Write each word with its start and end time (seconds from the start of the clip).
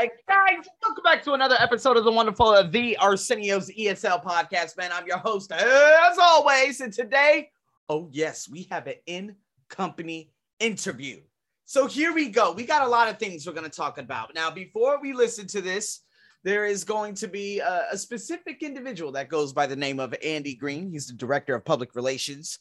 Guys, 0.00 0.66
welcome 0.82 1.04
back 1.04 1.22
to 1.24 1.34
another 1.34 1.56
episode 1.58 1.98
of 1.98 2.04
the 2.04 2.10
wonderful 2.10 2.54
of 2.54 2.72
the 2.72 2.96
Arsenio's 2.96 3.68
ESL 3.68 4.24
podcast. 4.24 4.78
Man, 4.78 4.90
I'm 4.94 5.06
your 5.06 5.18
host 5.18 5.52
as 5.52 6.16
always, 6.18 6.80
and 6.80 6.90
today, 6.90 7.50
oh 7.90 8.08
yes, 8.10 8.48
we 8.48 8.66
have 8.70 8.86
an 8.86 8.94
in 9.04 9.36
company 9.68 10.30
interview. 10.58 11.20
So 11.66 11.86
here 11.86 12.14
we 12.14 12.30
go. 12.30 12.52
We 12.52 12.64
got 12.64 12.80
a 12.80 12.88
lot 12.88 13.10
of 13.10 13.18
things 13.18 13.46
we're 13.46 13.52
going 13.52 13.68
to 13.68 13.76
talk 13.76 13.98
about. 13.98 14.34
Now, 14.34 14.50
before 14.50 14.98
we 15.02 15.12
listen 15.12 15.46
to 15.48 15.60
this, 15.60 16.00
there 16.44 16.64
is 16.64 16.82
going 16.82 17.12
to 17.16 17.28
be 17.28 17.58
a, 17.58 17.88
a 17.92 17.98
specific 17.98 18.62
individual 18.62 19.12
that 19.12 19.28
goes 19.28 19.52
by 19.52 19.66
the 19.66 19.76
name 19.76 20.00
of 20.00 20.14
Andy 20.24 20.54
Green. 20.54 20.90
He's 20.90 21.08
the 21.08 21.12
director 21.12 21.54
of 21.54 21.66
public 21.66 21.94
relations 21.94 22.58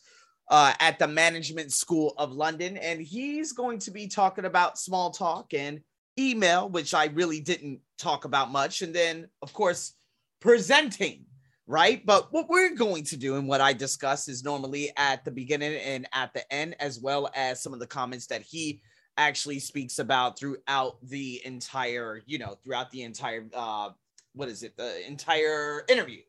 uh, 0.49 0.73
at 0.81 0.99
the 0.99 1.07
Management 1.07 1.71
School 1.71 2.15
of 2.17 2.33
London, 2.33 2.75
and 2.75 2.99
he's 2.99 3.53
going 3.53 3.79
to 3.79 3.91
be 3.91 4.07
talking 4.07 4.43
about 4.43 4.77
small 4.77 5.11
talk 5.11 5.53
and 5.53 5.79
email, 6.19 6.69
which 6.69 6.93
I 6.93 7.05
really 7.05 7.39
didn't 7.39 7.79
talk 7.97 8.25
about 8.25 8.51
much, 8.51 8.81
and 8.81 8.93
then 8.93 9.29
of 9.41 9.53
course 9.53 9.93
presenting, 10.39 11.25
right? 11.67 12.05
But 12.05 12.31
what 12.31 12.49
we're 12.49 12.75
going 12.75 13.03
to 13.05 13.17
do 13.17 13.37
and 13.37 13.47
what 13.47 13.61
I 13.61 13.73
discuss 13.73 14.27
is 14.27 14.43
normally 14.43 14.91
at 14.97 15.23
the 15.25 15.31
beginning 15.31 15.75
and 15.75 16.07
at 16.13 16.33
the 16.33 16.51
end, 16.53 16.75
as 16.79 16.99
well 16.99 17.29
as 17.35 17.63
some 17.63 17.73
of 17.73 17.79
the 17.79 17.87
comments 17.87 18.27
that 18.27 18.41
he 18.41 18.81
actually 19.17 19.59
speaks 19.59 19.99
about 19.99 20.39
throughout 20.39 20.97
the 21.03 21.41
entire, 21.45 22.21
you 22.25 22.39
know, 22.39 22.57
throughout 22.63 22.89
the 22.91 23.03
entire 23.03 23.45
uh 23.53 23.89
what 24.33 24.49
is 24.49 24.63
it, 24.63 24.77
the 24.77 25.05
entire 25.07 25.83
interview, 25.89 26.21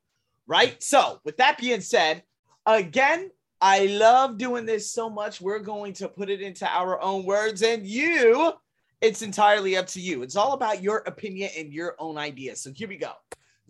right? 0.47 0.83
So, 0.83 1.21
with 1.25 1.37
that 1.37 1.59
being 1.59 1.81
said, 1.81 2.23
again, 2.67 3.31
I 3.61 3.87
love 3.87 4.39
doing 4.39 4.65
this 4.65 4.91
so 4.91 5.11
much. 5.11 5.41
We're 5.41 5.59
going 5.59 5.93
to 5.95 6.09
put 6.09 6.31
it 6.31 6.41
into 6.41 6.67
our 6.67 7.01
own 7.01 7.25
words, 7.25 7.63
and 7.63 7.87
you, 7.87 8.53
it's 9.01 9.23
entirely 9.23 9.77
up 9.77 9.87
to 9.89 10.01
you. 10.01 10.23
It's 10.23 10.37
all 10.37 10.53
about 10.53 10.83
your 10.83 10.99
opinion 10.99 11.51
and 11.57 11.73
your 11.73 11.97
own 11.99 12.19
ideas. 12.19 12.63
So, 12.63 12.73
here 12.73 12.89
we 12.89 12.97
go. 12.97 13.13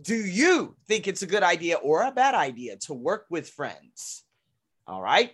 Do 0.03 0.15
you 0.15 0.77
think 0.89 1.07
it's 1.07 1.23
a 1.23 1.27
good 1.27 1.43
idea 1.43 1.77
or 1.77 2.03
a 2.03 2.13
bad 2.13 2.35
idea 2.35 2.77
to 2.79 2.95
work 2.95 3.27
with 3.31 3.49
friends? 3.49 4.25
All 4.87 5.03
right. 5.03 5.33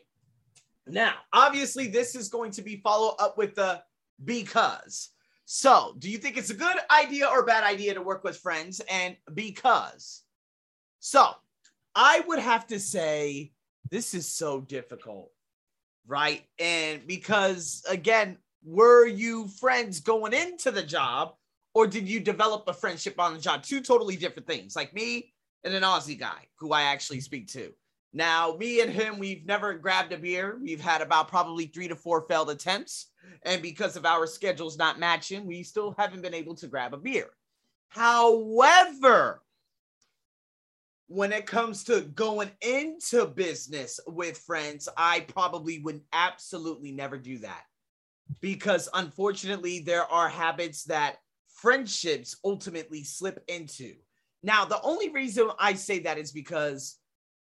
Now, 0.87 1.15
obviously, 1.33 1.89
this 1.89 2.15
is 2.15 2.29
going 2.29 2.53
to 2.53 2.63
be 2.63 2.77
follow 2.77 3.15
up 3.19 3.39
with 3.39 3.55
the 3.55 3.83
because. 4.25 5.11
So, 5.45 5.95
do 5.99 6.11
you 6.11 6.19
think 6.19 6.37
it's 6.37 6.51
a 6.51 6.55
good 6.55 6.77
idea 6.91 7.27
or 7.27 7.45
bad 7.45 7.65
idea 7.65 7.95
to 7.95 8.03
work 8.03 8.25
with 8.25 8.37
friends? 8.37 8.81
And 8.91 9.17
because. 9.33 10.23
So, 10.99 11.31
I 11.95 12.23
would 12.27 12.41
have 12.41 12.67
to 12.69 12.81
say 12.81 13.53
this 13.91 14.15
is 14.15 14.29
so 14.29 14.61
difficult, 14.61 15.31
right? 16.07 16.43
And 16.59 17.07
because, 17.07 17.85
again, 17.89 18.39
were 18.67 19.07
you 19.07 19.47
friends 19.47 20.01
going 20.01 20.33
into 20.33 20.73
the 20.73 20.83
job 20.83 21.35
or 21.73 21.87
did 21.87 22.09
you 22.09 22.19
develop 22.19 22.65
a 22.67 22.75
friendship 22.75 23.21
on 23.21 23.33
the 23.33 23.41
job? 23.41 23.63
Two 23.63 23.81
totally 23.81 24.17
different 24.17 24.49
things. 24.49 24.75
Like 24.75 24.93
me 24.93 25.33
and 25.63 25.73
an 25.73 25.85
Aussie 25.85 26.19
guy 26.19 26.49
who 26.59 26.73
I 26.73 26.83
actually 26.83 27.21
speak 27.21 27.47
to. 27.53 27.73
Now, 28.13 28.57
me 28.59 28.81
and 28.81 28.91
him, 28.91 29.19
we've 29.19 29.47
never 29.47 29.75
grabbed 29.75 30.13
a 30.13 30.19
beer. 30.19 30.59
We've 30.61 30.81
had 30.81 31.01
about 31.01 31.29
probably 31.29 31.67
three 31.67 31.87
to 31.87 31.95
four 31.95 32.23
failed 32.23 32.51
attempts. 32.51 33.11
And 33.43 33.63
because 33.63 33.97
of 33.97 34.07
our 34.07 34.27
schedules 34.27 34.79
not 34.79 34.99
matching, 34.99 35.47
we 35.47 35.63
still 35.63 35.95
haven't 35.97 36.23
been 36.23 36.35
able 36.35 36.55
to 36.57 36.67
grab 36.67 36.95
a 36.95 36.97
beer. 36.97 37.29
However, 37.89 39.43
when 41.09 41.33
it 41.33 41.47
comes 41.47 41.85
to 41.85 42.01
going 42.01 42.51
into 42.63 43.27
business 43.27 44.01
with 44.09 44.39
friends, 44.39 44.89
I 44.97 45.21
probably 45.21 45.81
would 45.81 46.01
absolutely 46.13 46.91
never 46.91 47.17
do 47.17 47.39
that. 47.39 47.63
Because 48.41 48.89
unfortunately, 48.95 49.81
there 49.81 50.05
are 50.05 50.29
habits 50.29 50.85
that 50.85 51.17
friendships 51.49 52.37
ultimately 52.45 53.03
slip 53.03 53.43
into. 53.49 53.95
Now, 54.43 54.65
the 54.65 54.81
only 54.83 55.11
reason 55.11 55.51
I 55.59 55.75
say 55.75 56.01
that 56.01 56.19
is 56.19 56.33
because 56.33 56.99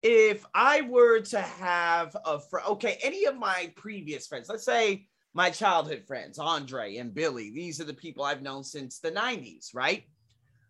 if 0.03 0.45
I 0.55 0.83
were 0.83 1.21
to 1.21 1.41
have 1.41 2.17
a 2.25 2.39
friend, 2.39 2.67
okay, 2.69 2.99
any 3.03 3.25
of 3.25 3.37
my 3.37 3.73
previous 3.77 4.27
friends, 4.27 4.49
let's 4.49 4.65
say 4.65 5.07
my 5.35 5.51
childhood 5.51 6.05
friends, 6.07 6.39
Andre 6.39 6.97
and 6.97 7.13
Billy, 7.13 7.51
these 7.51 7.81
are 7.81 7.85
the 7.85 7.93
people 7.93 8.25
I've 8.25 8.43
known 8.43 8.63
since 8.63 9.01
the 9.01 9.11
90s, 9.11 9.75
right? 9.75 10.05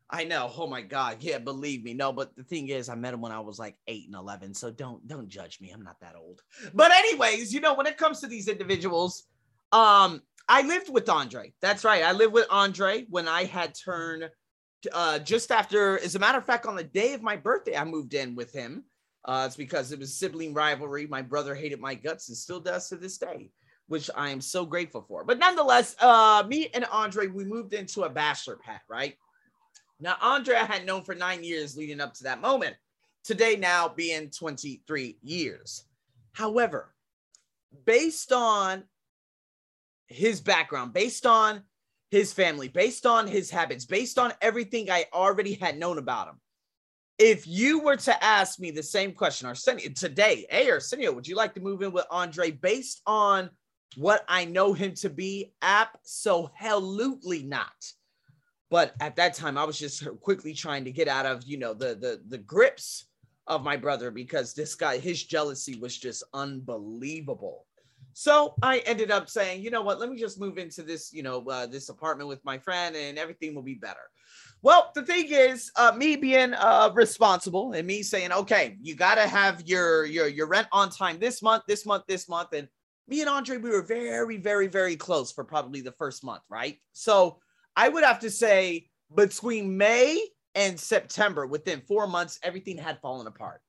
I 0.09 0.25
know. 0.25 0.51
Oh 0.57 0.69
my 0.69 0.83
God. 0.83 1.19
Yeah, 1.21 1.39
believe 1.39 1.83
me. 1.85 1.93
No, 1.93 2.13
but 2.13 2.35
the 2.37 2.45
thing 2.45 2.69
is, 2.69 2.89
I 2.89 2.95
met 2.95 3.13
him 3.13 3.21
when 3.21 3.33
I 3.33 3.41
was 3.41 3.59
like 3.59 3.77
eight 3.89 4.07
and 4.07 4.15
11. 4.15 4.55
So 4.55 4.71
don't, 4.71 5.07
don't 5.07 5.29
judge 5.29 5.61
me. 5.61 5.71
I'm 5.71 5.83
not 5.83 6.01
that 6.01 6.15
old. 6.17 6.43
But, 6.75 6.93
anyways, 6.93 7.53
you 7.53 7.61
know, 7.61 7.75
when 7.75 7.87
it 7.87 7.99
comes 7.99 8.21
to 8.21 8.29
these 8.29 8.49
individuals, 8.49 9.25
um, 9.73 10.23
I 10.49 10.63
lived 10.63 10.91
with 10.93 11.09
Andre. 11.09 11.53
That's 11.61 11.85
right. 11.85 12.05
I 12.05 12.13
lived 12.13 12.33
with 12.33 12.47
Andre 12.51 13.05
when 13.09 13.27
I 13.27 13.45
had 13.45 13.75
turned 13.75 14.31
uh, 14.93 15.19
just 15.19 15.51
after, 15.51 15.99
as 15.99 16.15
a 16.15 16.19
matter 16.19 16.39
of 16.39 16.47
fact, 16.47 16.67
on 16.67 16.77
the 16.77 16.85
day 16.85 17.15
of 17.15 17.23
my 17.23 17.37
birthday, 17.37 17.77
I 17.77 17.85
moved 17.85 18.15
in 18.15 18.35
with 18.35 18.53
him. 18.53 18.85
Uh, 19.25 19.45
it's 19.47 19.57
because 19.57 19.91
it 19.91 19.99
was 19.99 20.15
sibling 20.15 20.55
rivalry. 20.55 21.07
My 21.07 21.23
brother 21.23 21.55
hated 21.55 21.81
my 21.81 21.95
guts 21.95 22.29
and 22.29 22.37
still 22.37 22.61
does 22.61 22.89
to 22.89 22.97
this 22.97 23.19
day, 23.19 23.51
which 23.89 24.09
I 24.15 24.31
am 24.31 24.41
so 24.41 24.65
grateful 24.65 25.05
for. 25.09 25.25
But 25.25 25.39
nonetheless, 25.39 25.97
uh, 26.01 26.45
me 26.47 26.69
and 26.75 26.85
Andre, 26.93 27.27
we 27.27 27.45
moved 27.45 27.75
into 27.75 28.05
a 28.05 28.09
bachelor 28.11 28.57
pad, 28.57 28.81
right? 28.89 29.17
Now, 29.99 30.17
Andre, 30.21 30.55
I 30.57 30.65
had 30.65 30.87
known 30.87 31.03
for 31.03 31.15
nine 31.15 31.43
years 31.43 31.77
leading 31.77 32.01
up 32.01 32.15
to 32.15 32.25
that 32.25 32.41
moment. 32.41 32.77
Today, 33.25 33.57
now 33.57 33.89
being 33.89 34.31
23 34.31 35.19
years. 35.23 35.85
However, 36.33 36.95
based 37.85 38.31
on 38.31 38.85
his 40.09 40.41
background, 40.41 40.93
based 40.93 41.27
on 41.27 41.63
his 42.11 42.33
family, 42.33 42.69
based 42.69 43.07
on 43.07 43.27
his 43.27 43.51
habits, 43.51 43.85
based 43.85 44.19
on 44.19 44.33
everything 44.41 44.91
I 44.91 45.07
already 45.13 45.55
had 45.55 45.79
known 45.79 45.99
about 45.99 46.29
him, 46.29 46.41
if 47.19 47.47
you 47.47 47.81
were 47.81 47.97
to 47.97 48.25
ask 48.25 48.61
me 48.61 48.71
the 48.71 48.83
same 48.83 49.13
question, 49.13 49.47
Arsenio, 49.47 49.89
today, 49.91 50.47
hey, 50.51 50.71
Arsenio, 50.71 51.13
would 51.13 51.27
you 51.27 51.35
like 51.35 51.55
to 51.55 51.61
move 51.61 51.83
in 51.83 51.93
with 51.93 52.05
Andre 52.11 52.51
based 52.51 53.01
on 53.07 53.51
what 53.97 54.25
I 54.29 54.45
know 54.45 54.75
him 54.75 54.95
to 54.97 55.09
be? 55.09 55.53
Absolutely 55.63 57.43
not. 57.43 57.73
But 58.71 58.95
at 59.01 59.17
that 59.17 59.35
time, 59.35 59.57
I 59.57 59.65
was 59.65 59.79
just 59.79 60.07
quickly 60.21 60.53
trying 60.53 60.85
to 60.85 60.93
get 60.93 61.09
out 61.09 61.25
of, 61.25 61.45
you 61.45 61.57
know, 61.57 61.73
the 61.73 61.95
the 61.95 62.21
the 62.29 62.39
grips 62.39 63.07
of 63.47 63.63
my 63.63 63.77
brother 63.77 64.11
because 64.11 64.53
this 64.53 64.75
guy, 64.75 64.99
his 64.99 65.23
jealousy 65.23 65.79
was 65.79 65.97
just 65.97 66.25
unbelievable. 66.35 67.65
So 68.19 68.55
I 68.63 68.79
ended 68.87 69.11
up 69.11 69.29
saying, 69.29 69.61
you 69.61 69.71
know 69.71 69.83
what, 69.83 70.01
let 70.01 70.09
me 70.09 70.17
just 70.17 70.41
move 70.41 70.57
into 70.57 70.83
this, 70.83 71.13
you 71.13 71.23
know, 71.23 71.45
uh, 71.51 71.67
this 71.67 71.91
apartment 71.91 72.31
with 72.31 72.43
my 72.47 72.57
friend 72.57 72.97
and 72.97 73.19
everything 73.19 73.55
will 73.55 73.61
be 73.61 73.75
better. 73.75 74.09
Well, 74.63 74.91
the 74.95 75.03
thing 75.03 75.27
is, 75.29 75.71
uh, 75.77 75.93
me 75.95 76.17
being 76.17 76.55
uh, 76.55 76.93
responsible 76.95 77.73
and 77.73 77.87
me 77.87 78.03
saying, 78.03 78.33
okay, 78.33 78.79
you 78.81 78.95
got 78.95 79.17
to 79.17 79.29
have 79.29 79.69
your 79.69 80.07
your 80.07 80.29
your 80.29 80.47
rent 80.47 80.67
on 80.73 80.89
time 80.89 81.19
this 81.19 81.43
month, 81.43 81.65
this 81.69 81.85
month, 81.85 82.05
this 82.09 82.27
month, 82.27 82.55
and 82.55 82.69
me 83.07 83.21
and 83.21 83.29
Andre, 83.29 83.59
we 83.59 83.69
were 83.69 83.83
very, 83.83 84.39
very, 84.39 84.67
very 84.67 84.97
close 84.97 85.31
for 85.31 85.45
probably 85.45 85.83
the 85.83 85.93
first 85.93 86.25
month, 86.25 86.43
right? 86.49 86.79
So 86.95 87.39
I 87.77 87.91
would 87.91 88.03
have 88.03 88.21
to 88.21 88.31
say 88.31 88.89
between 89.15 89.77
May 89.77 90.27
and 90.55 90.81
September, 90.81 91.47
within 91.47 91.83
four 91.83 92.07
months, 92.07 92.39
everything 92.43 92.79
had 92.79 92.99
fallen 93.03 93.27
apart. 93.27 93.61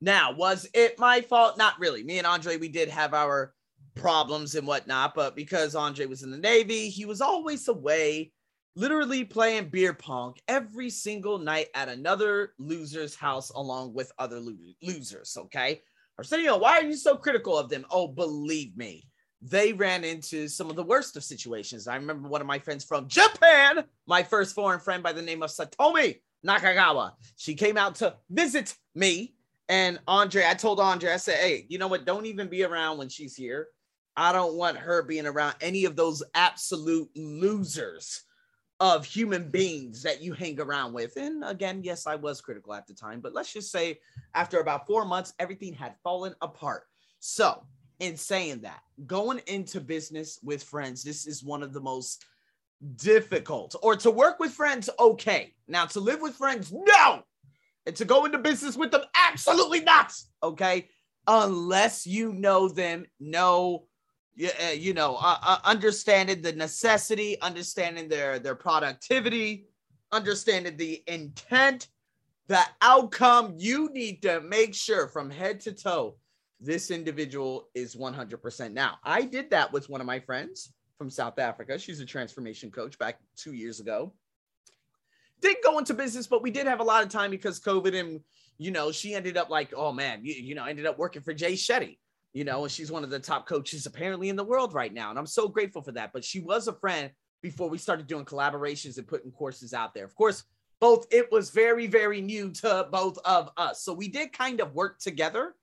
Now, 0.00 0.32
was 0.32 0.68
it 0.74 0.98
my 0.98 1.20
fault? 1.20 1.58
Not 1.58 1.78
really. 1.78 2.04
Me 2.04 2.18
and 2.18 2.26
Andre, 2.26 2.56
we 2.56 2.68
did 2.68 2.88
have 2.88 3.14
our 3.14 3.52
problems 3.94 4.54
and 4.54 4.66
whatnot, 4.66 5.14
but 5.14 5.34
because 5.34 5.74
Andre 5.74 6.06
was 6.06 6.22
in 6.22 6.30
the 6.30 6.38
Navy, 6.38 6.88
he 6.88 7.04
was 7.04 7.20
always 7.20 7.66
away 7.68 8.32
literally 8.76 9.24
playing 9.24 9.68
beer 9.70 9.92
pong 9.92 10.34
every 10.46 10.88
single 10.88 11.38
night 11.38 11.66
at 11.74 11.88
another 11.88 12.52
loser's 12.58 13.16
house 13.16 13.50
along 13.50 13.92
with 13.92 14.12
other 14.18 14.38
lo- 14.38 14.54
losers. 14.82 15.36
Okay. 15.36 15.82
Arsenio, 16.16 16.58
why 16.58 16.78
are 16.78 16.84
you 16.84 16.96
so 16.96 17.16
critical 17.16 17.58
of 17.58 17.68
them? 17.68 17.84
Oh, 17.90 18.06
believe 18.08 18.76
me, 18.76 19.08
they 19.42 19.72
ran 19.72 20.04
into 20.04 20.48
some 20.48 20.70
of 20.70 20.76
the 20.76 20.82
worst 20.82 21.16
of 21.16 21.24
situations. 21.24 21.86
I 21.86 21.96
remember 21.96 22.28
one 22.28 22.40
of 22.40 22.46
my 22.46 22.58
friends 22.58 22.84
from 22.84 23.08
Japan, 23.08 23.84
my 24.06 24.22
first 24.22 24.54
foreign 24.54 24.80
friend 24.80 25.02
by 25.02 25.12
the 25.12 25.22
name 25.22 25.42
of 25.42 25.50
Satomi 25.50 26.20
Nakagawa. 26.46 27.12
She 27.36 27.54
came 27.54 27.76
out 27.76 27.96
to 27.96 28.14
visit 28.30 28.74
me. 28.94 29.34
And 29.68 29.98
Andre, 30.08 30.44
I 30.46 30.54
told 30.54 30.80
Andre, 30.80 31.12
I 31.12 31.18
said, 31.18 31.36
hey, 31.36 31.66
you 31.68 31.78
know 31.78 31.88
what? 31.88 32.06
Don't 32.06 32.26
even 32.26 32.48
be 32.48 32.64
around 32.64 32.98
when 32.98 33.08
she's 33.08 33.36
here. 33.36 33.68
I 34.16 34.32
don't 34.32 34.54
want 34.54 34.76
her 34.78 35.02
being 35.02 35.26
around 35.26 35.56
any 35.60 35.84
of 35.84 35.94
those 35.94 36.22
absolute 36.34 37.08
losers 37.14 38.24
of 38.80 39.04
human 39.04 39.50
beings 39.50 40.02
that 40.02 40.22
you 40.22 40.32
hang 40.32 40.60
around 40.60 40.92
with. 40.92 41.16
And 41.16 41.44
again, 41.44 41.82
yes, 41.82 42.06
I 42.06 42.14
was 42.14 42.40
critical 42.40 42.74
at 42.74 42.86
the 42.86 42.94
time, 42.94 43.20
but 43.20 43.34
let's 43.34 43.52
just 43.52 43.70
say 43.70 43.98
after 44.34 44.60
about 44.60 44.86
four 44.86 45.04
months, 45.04 45.34
everything 45.38 45.72
had 45.72 45.96
fallen 46.02 46.34
apart. 46.40 46.84
So, 47.20 47.64
in 47.98 48.16
saying 48.16 48.60
that, 48.60 48.80
going 49.06 49.40
into 49.48 49.80
business 49.80 50.38
with 50.42 50.62
friends, 50.62 51.02
this 51.02 51.26
is 51.26 51.42
one 51.42 51.64
of 51.64 51.72
the 51.72 51.80
most 51.80 52.24
difficult, 52.96 53.74
or 53.82 53.96
to 53.96 54.10
work 54.10 54.38
with 54.38 54.52
friends, 54.52 54.88
okay. 55.00 55.52
Now, 55.66 55.86
to 55.86 56.00
live 56.00 56.20
with 56.20 56.36
friends, 56.36 56.72
no. 56.72 57.22
And 57.88 57.96
to 57.96 58.04
go 58.04 58.26
into 58.26 58.36
business 58.36 58.76
with 58.76 58.90
them, 58.90 59.00
absolutely 59.16 59.80
not. 59.80 60.12
Okay. 60.42 60.90
Unless 61.26 62.06
you 62.06 62.34
know 62.34 62.68
them, 62.68 63.06
know 63.18 63.86
uh, 64.38 64.70
you 64.72 64.92
know, 64.92 65.16
uh, 65.16 65.38
uh, 65.42 65.58
understanding 65.64 66.42
the 66.42 66.52
necessity, 66.52 67.40
understanding 67.40 68.08
their 68.08 68.38
their 68.38 68.54
productivity, 68.54 69.66
understanding 70.12 70.76
the 70.76 71.02
intent, 71.06 71.88
the 72.46 72.60
outcome. 72.82 73.54
You 73.56 73.90
need 73.92 74.20
to 74.22 74.42
make 74.42 74.74
sure 74.74 75.08
from 75.08 75.30
head 75.30 75.58
to 75.60 75.72
toe 75.72 76.18
this 76.60 76.90
individual 76.90 77.68
is 77.74 77.96
100%. 77.96 78.72
Now, 78.72 78.98
I 79.02 79.22
did 79.22 79.50
that 79.50 79.72
with 79.72 79.88
one 79.88 80.00
of 80.02 80.06
my 80.06 80.20
friends 80.20 80.72
from 80.98 81.08
South 81.08 81.38
Africa. 81.38 81.78
She's 81.78 82.00
a 82.00 82.06
transformation 82.06 82.70
coach 82.70 82.98
back 82.98 83.18
two 83.36 83.54
years 83.54 83.80
ago. 83.80 84.12
Didn't 85.40 85.64
go 85.64 85.78
into 85.78 85.94
business, 85.94 86.26
but 86.26 86.42
we 86.42 86.50
did 86.50 86.66
have 86.66 86.80
a 86.80 86.84
lot 86.84 87.04
of 87.04 87.10
time 87.10 87.30
because 87.30 87.60
COVID 87.60 87.98
and, 87.98 88.20
you 88.58 88.70
know, 88.70 88.90
she 88.90 89.14
ended 89.14 89.36
up 89.36 89.50
like, 89.50 89.72
oh 89.76 89.92
man, 89.92 90.24
you, 90.24 90.34
you 90.34 90.54
know, 90.54 90.64
ended 90.64 90.86
up 90.86 90.98
working 90.98 91.22
for 91.22 91.32
Jay 91.32 91.52
Shetty, 91.52 91.98
you 92.32 92.44
know, 92.44 92.62
and 92.64 92.72
she's 92.72 92.90
one 92.90 93.04
of 93.04 93.10
the 93.10 93.18
top 93.18 93.46
coaches 93.46 93.86
apparently 93.86 94.28
in 94.28 94.36
the 94.36 94.44
world 94.44 94.74
right 94.74 94.92
now. 94.92 95.10
And 95.10 95.18
I'm 95.18 95.26
so 95.26 95.48
grateful 95.48 95.82
for 95.82 95.92
that. 95.92 96.12
But 96.12 96.24
she 96.24 96.40
was 96.40 96.68
a 96.68 96.72
friend 96.72 97.10
before 97.42 97.68
we 97.68 97.78
started 97.78 98.06
doing 98.06 98.24
collaborations 98.24 98.98
and 98.98 99.06
putting 99.06 99.30
courses 99.30 99.72
out 99.72 99.94
there. 99.94 100.04
Of 100.04 100.14
course, 100.14 100.44
both 100.80 101.06
it 101.10 101.30
was 101.30 101.50
very, 101.50 101.86
very 101.86 102.20
new 102.20 102.50
to 102.52 102.88
both 102.90 103.18
of 103.24 103.50
us. 103.56 103.82
So 103.82 103.92
we 103.92 104.08
did 104.08 104.32
kind 104.32 104.60
of 104.60 104.74
work 104.74 104.98
together 104.98 105.54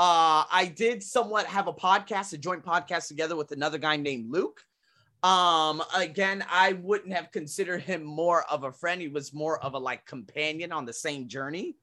uh, 0.00 0.48
I 0.50 0.72
did 0.74 1.02
somewhat 1.02 1.44
have 1.44 1.66
a 1.66 1.74
podcast, 1.74 2.32
a 2.32 2.38
joint 2.38 2.64
podcast 2.64 3.08
together 3.08 3.36
with 3.36 3.52
another 3.52 3.76
guy 3.76 3.96
named 3.96 4.30
Luke. 4.30 4.62
Um, 5.22 5.82
again, 5.94 6.44
I 6.50 6.74
wouldn't 6.74 7.12
have 7.12 7.30
considered 7.30 7.82
him 7.82 8.02
more 8.04 8.44
of 8.50 8.64
a 8.64 8.72
friend. 8.72 9.00
He 9.00 9.08
was 9.08 9.34
more 9.34 9.62
of 9.62 9.74
a 9.74 9.78
like 9.78 10.06
companion 10.06 10.72
on 10.72 10.86
the 10.86 10.92
same 10.92 11.28
journey. 11.28 11.76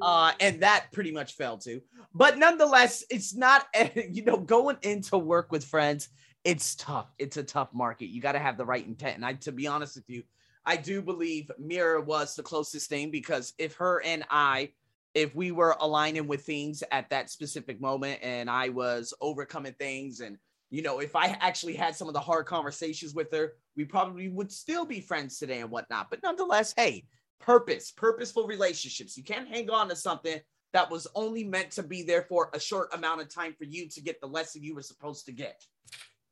Uh, 0.00 0.32
and 0.40 0.62
that 0.62 0.86
pretty 0.92 1.10
much 1.10 1.34
fell 1.34 1.58
to. 1.58 1.80
But 2.14 2.38
nonetheless, 2.38 3.04
it's 3.10 3.34
not, 3.34 3.66
you 4.10 4.24
know, 4.24 4.36
going 4.36 4.76
into 4.82 5.18
work 5.18 5.50
with 5.50 5.64
friends, 5.64 6.08
it's 6.44 6.74
tough. 6.76 7.10
It's 7.18 7.36
a 7.36 7.42
tough 7.42 7.72
market. 7.72 8.06
You 8.06 8.20
got 8.20 8.32
to 8.32 8.38
have 8.38 8.56
the 8.56 8.66
right 8.66 8.86
intent. 8.86 9.16
And 9.16 9.26
I, 9.26 9.32
to 9.34 9.52
be 9.52 9.66
honest 9.66 9.96
with 9.96 10.08
you, 10.08 10.22
I 10.66 10.76
do 10.76 11.02
believe 11.02 11.50
Mira 11.58 12.00
was 12.00 12.36
the 12.36 12.42
closest 12.42 12.88
thing 12.88 13.10
because 13.10 13.52
if 13.58 13.74
her 13.76 14.02
and 14.04 14.24
I 14.30 14.70
if 15.14 15.34
we 15.34 15.52
were 15.52 15.76
aligning 15.80 16.26
with 16.26 16.44
things 16.44 16.82
at 16.90 17.08
that 17.10 17.30
specific 17.30 17.80
moment 17.80 18.18
and 18.22 18.50
I 18.50 18.68
was 18.68 19.14
overcoming 19.20 19.74
things 19.74 20.20
and 20.20 20.38
you 20.74 20.82
know, 20.82 20.98
if 20.98 21.14
I 21.14 21.36
actually 21.40 21.76
had 21.76 21.94
some 21.94 22.08
of 22.08 22.14
the 22.14 22.20
hard 22.20 22.46
conversations 22.46 23.14
with 23.14 23.30
her, 23.32 23.52
we 23.76 23.84
probably 23.84 24.28
would 24.28 24.50
still 24.50 24.84
be 24.84 25.00
friends 25.00 25.38
today 25.38 25.60
and 25.60 25.70
whatnot. 25.70 26.10
But 26.10 26.18
nonetheless, 26.24 26.74
hey, 26.76 27.04
purpose, 27.40 27.92
purposeful 27.92 28.48
relationships. 28.48 29.16
You 29.16 29.22
can't 29.22 29.46
hang 29.46 29.70
on 29.70 29.88
to 29.88 29.94
something 29.94 30.40
that 30.72 30.90
was 30.90 31.06
only 31.14 31.44
meant 31.44 31.70
to 31.72 31.84
be 31.84 32.02
there 32.02 32.22
for 32.22 32.50
a 32.54 32.58
short 32.58 32.92
amount 32.92 33.20
of 33.20 33.32
time 33.32 33.54
for 33.56 33.62
you 33.62 33.88
to 33.88 34.02
get 34.02 34.20
the 34.20 34.26
lesson 34.26 34.64
you 34.64 34.74
were 34.74 34.82
supposed 34.82 35.26
to 35.26 35.32
get. 35.32 35.62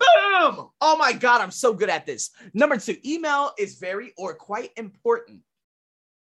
Boom! 0.01 0.71
Oh 0.81 0.97
my 0.99 1.13
God, 1.13 1.41
I'm 1.41 1.53
so 1.53 1.73
good 1.73 1.89
at 1.89 2.05
this. 2.05 2.31
Number 2.53 2.79
two, 2.79 2.97
email 3.05 3.53
is 3.61 3.79
very 3.79 4.13
or 4.19 4.35
quite 4.35 4.71
important 4.77 5.43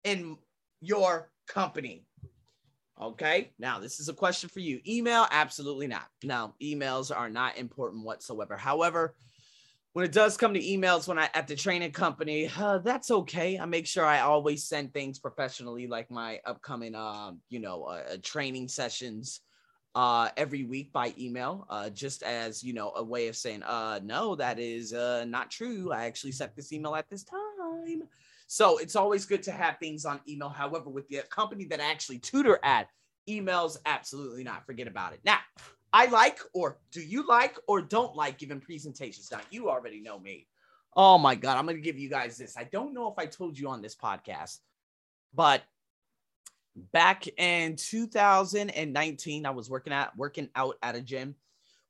in 0.05 0.37
your 0.83 1.31
company. 1.49 2.05
Okay. 3.01 3.53
Now, 3.59 3.79
this 3.79 3.99
is 3.99 4.09
a 4.09 4.15
question 4.15 4.51
for 4.51 4.61
you. 4.61 4.81
Email? 4.87 5.27
Absolutely 5.31 5.87
not. 5.87 6.07
No, 6.23 6.55
emails 6.63 7.15
are 7.15 7.31
not 7.31 7.57
important 7.57 8.05
whatsoever. 8.05 8.57
However, 8.57 9.15
when 9.95 10.05
it 10.05 10.13
does 10.13 10.37
come 10.37 10.55
to 10.55 10.61
emails 10.61 11.09
when 11.09 11.19
I 11.19 11.31
at 11.35 11.49
the 11.49 11.57
training 11.57 11.93
company, 11.93 12.51
uh, 12.57 12.79
that's 12.79 13.11
okay. 13.11 13.59
I 13.59 13.65
make 13.65 13.87
sure 13.87 14.05
I 14.05 14.21
always 14.21 14.69
send 14.69 14.93
things 14.93 15.19
professionally, 15.19 15.87
like 15.87 16.11
my 16.11 16.41
upcoming, 16.45 16.95
um, 16.95 17.41
you 17.49 17.59
know, 17.59 17.85
uh, 17.85 18.17
training 18.23 18.69
sessions 18.69 19.41
uh, 19.95 20.29
every 20.37 20.65
week 20.65 20.93
by 20.93 21.13
email, 21.19 21.67
uh, 21.71 21.91
just 21.91 22.23
as 22.23 22.63
you 22.63 22.73
know, 22.73 22.93
a 22.97 23.03
way 23.03 23.29
of 23.29 23.37
saying, 23.37 23.63
uh, 23.63 23.99
no, 24.05 24.37
that 24.37 24.59
is 24.61 24.93
uh, 24.93 25.25
not 25.27 25.51
true. 25.51 25.91
I 25.91 26.05
actually 26.05 26.33
sent 26.33 26.55
this 26.55 26.73
email 26.73 26.95
at 26.95 27.09
this 27.09 27.25
time. 27.25 28.03
So 28.53 28.79
it's 28.79 28.97
always 28.97 29.27
good 29.27 29.45
to 29.45 29.53
have 29.53 29.79
things 29.79 30.05
on 30.05 30.19
email. 30.29 30.49
However, 30.49 30.91
with 30.91 31.07
the 31.07 31.23
company 31.31 31.67
that 31.67 31.81
I 31.81 31.89
actually 31.89 32.19
tutor 32.19 32.59
at, 32.65 32.89
emails, 33.29 33.77
absolutely 33.87 34.43
not. 34.43 34.67
Forget 34.67 34.89
about 34.89 35.13
it. 35.13 35.21
Now, 35.25 35.39
I 35.93 36.07
like, 36.07 36.41
or 36.53 36.81
do 36.91 37.01
you 37.01 37.25
like, 37.29 37.57
or 37.69 37.81
don't 37.81 38.17
like 38.17 38.39
giving 38.39 38.61
presentations? 38.61 39.31
Now, 39.31 39.39
you 39.53 39.71
already 39.71 40.01
know 40.01 40.19
me. 40.19 40.49
Oh 40.97 41.17
my 41.17 41.37
God, 41.37 41.59
I'm 41.59 41.65
going 41.65 41.77
to 41.77 41.81
give 41.81 41.97
you 41.97 42.11
guys 42.11 42.37
this. 42.37 42.57
I 42.57 42.65
don't 42.65 42.93
know 42.93 43.07
if 43.07 43.15
I 43.21 43.27
told 43.27 43.57
you 43.57 43.69
on 43.69 43.83
this 43.83 43.95
podcast, 43.95 44.59
but 45.33 45.63
back 46.93 47.29
in 47.39 47.77
2019, 47.77 49.47
I 49.47 49.51
was 49.51 49.71
working 49.71 49.93
at 49.93 50.17
working 50.17 50.49
out 50.57 50.75
at 50.83 50.97
a 50.97 51.01
gym, 51.01 51.37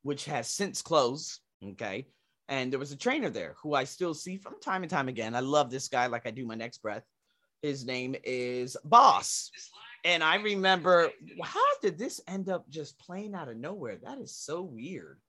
which 0.03 0.27
has 0.27 0.47
since 0.47 0.83
closed. 0.83 1.41
Okay. 1.65 2.09
And 2.50 2.73
there 2.73 2.81
was 2.81 2.91
a 2.91 2.97
trainer 2.97 3.31
there 3.31 3.55
who 3.62 3.75
I 3.75 3.85
still 3.85 4.12
see 4.12 4.37
from 4.37 4.61
time 4.61 4.82
and 4.82 4.91
time 4.91 5.08
again. 5.08 5.37
I 5.37 5.41
love 5.41 5.70
this 5.70 5.88
guy 5.88 6.08
like 6.08 6.26
I 6.26 6.32
do 6.32 6.44
my 6.44 6.56
next 6.56 6.79
breath. 6.82 7.05
His 7.62 7.87
name 7.87 8.17
is 8.25 8.76
Boss. 8.85 9.52
And 10.05 10.25
I 10.25 10.35
remember, 10.37 11.11
how 11.44 11.76
did 11.81 11.97
this 11.97 12.20
end 12.26 12.49
up 12.49 12.69
just 12.69 12.99
playing 12.99 13.35
out 13.37 13.49
of 13.49 13.56
nowhere? 13.56 13.99
That 14.02 14.19
is 14.19 14.35
so 14.35 14.62
weird. 14.62 15.20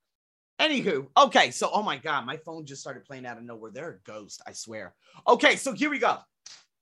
Anywho, 0.59 1.07
okay, 1.17 1.51
so 1.51 1.69
oh 1.71 1.83
my 1.83 1.97
god, 1.97 2.25
my 2.25 2.37
phone 2.37 2.65
just 2.65 2.81
started 2.81 3.05
playing 3.05 3.25
out 3.25 3.37
of 3.37 3.43
nowhere. 3.43 3.71
They're 3.71 3.99
a 4.03 4.09
ghost, 4.09 4.41
I 4.47 4.53
swear. 4.53 4.95
Okay, 5.27 5.55
so 5.55 5.73
here 5.73 5.89
we 5.89 5.99
go. 5.99 6.17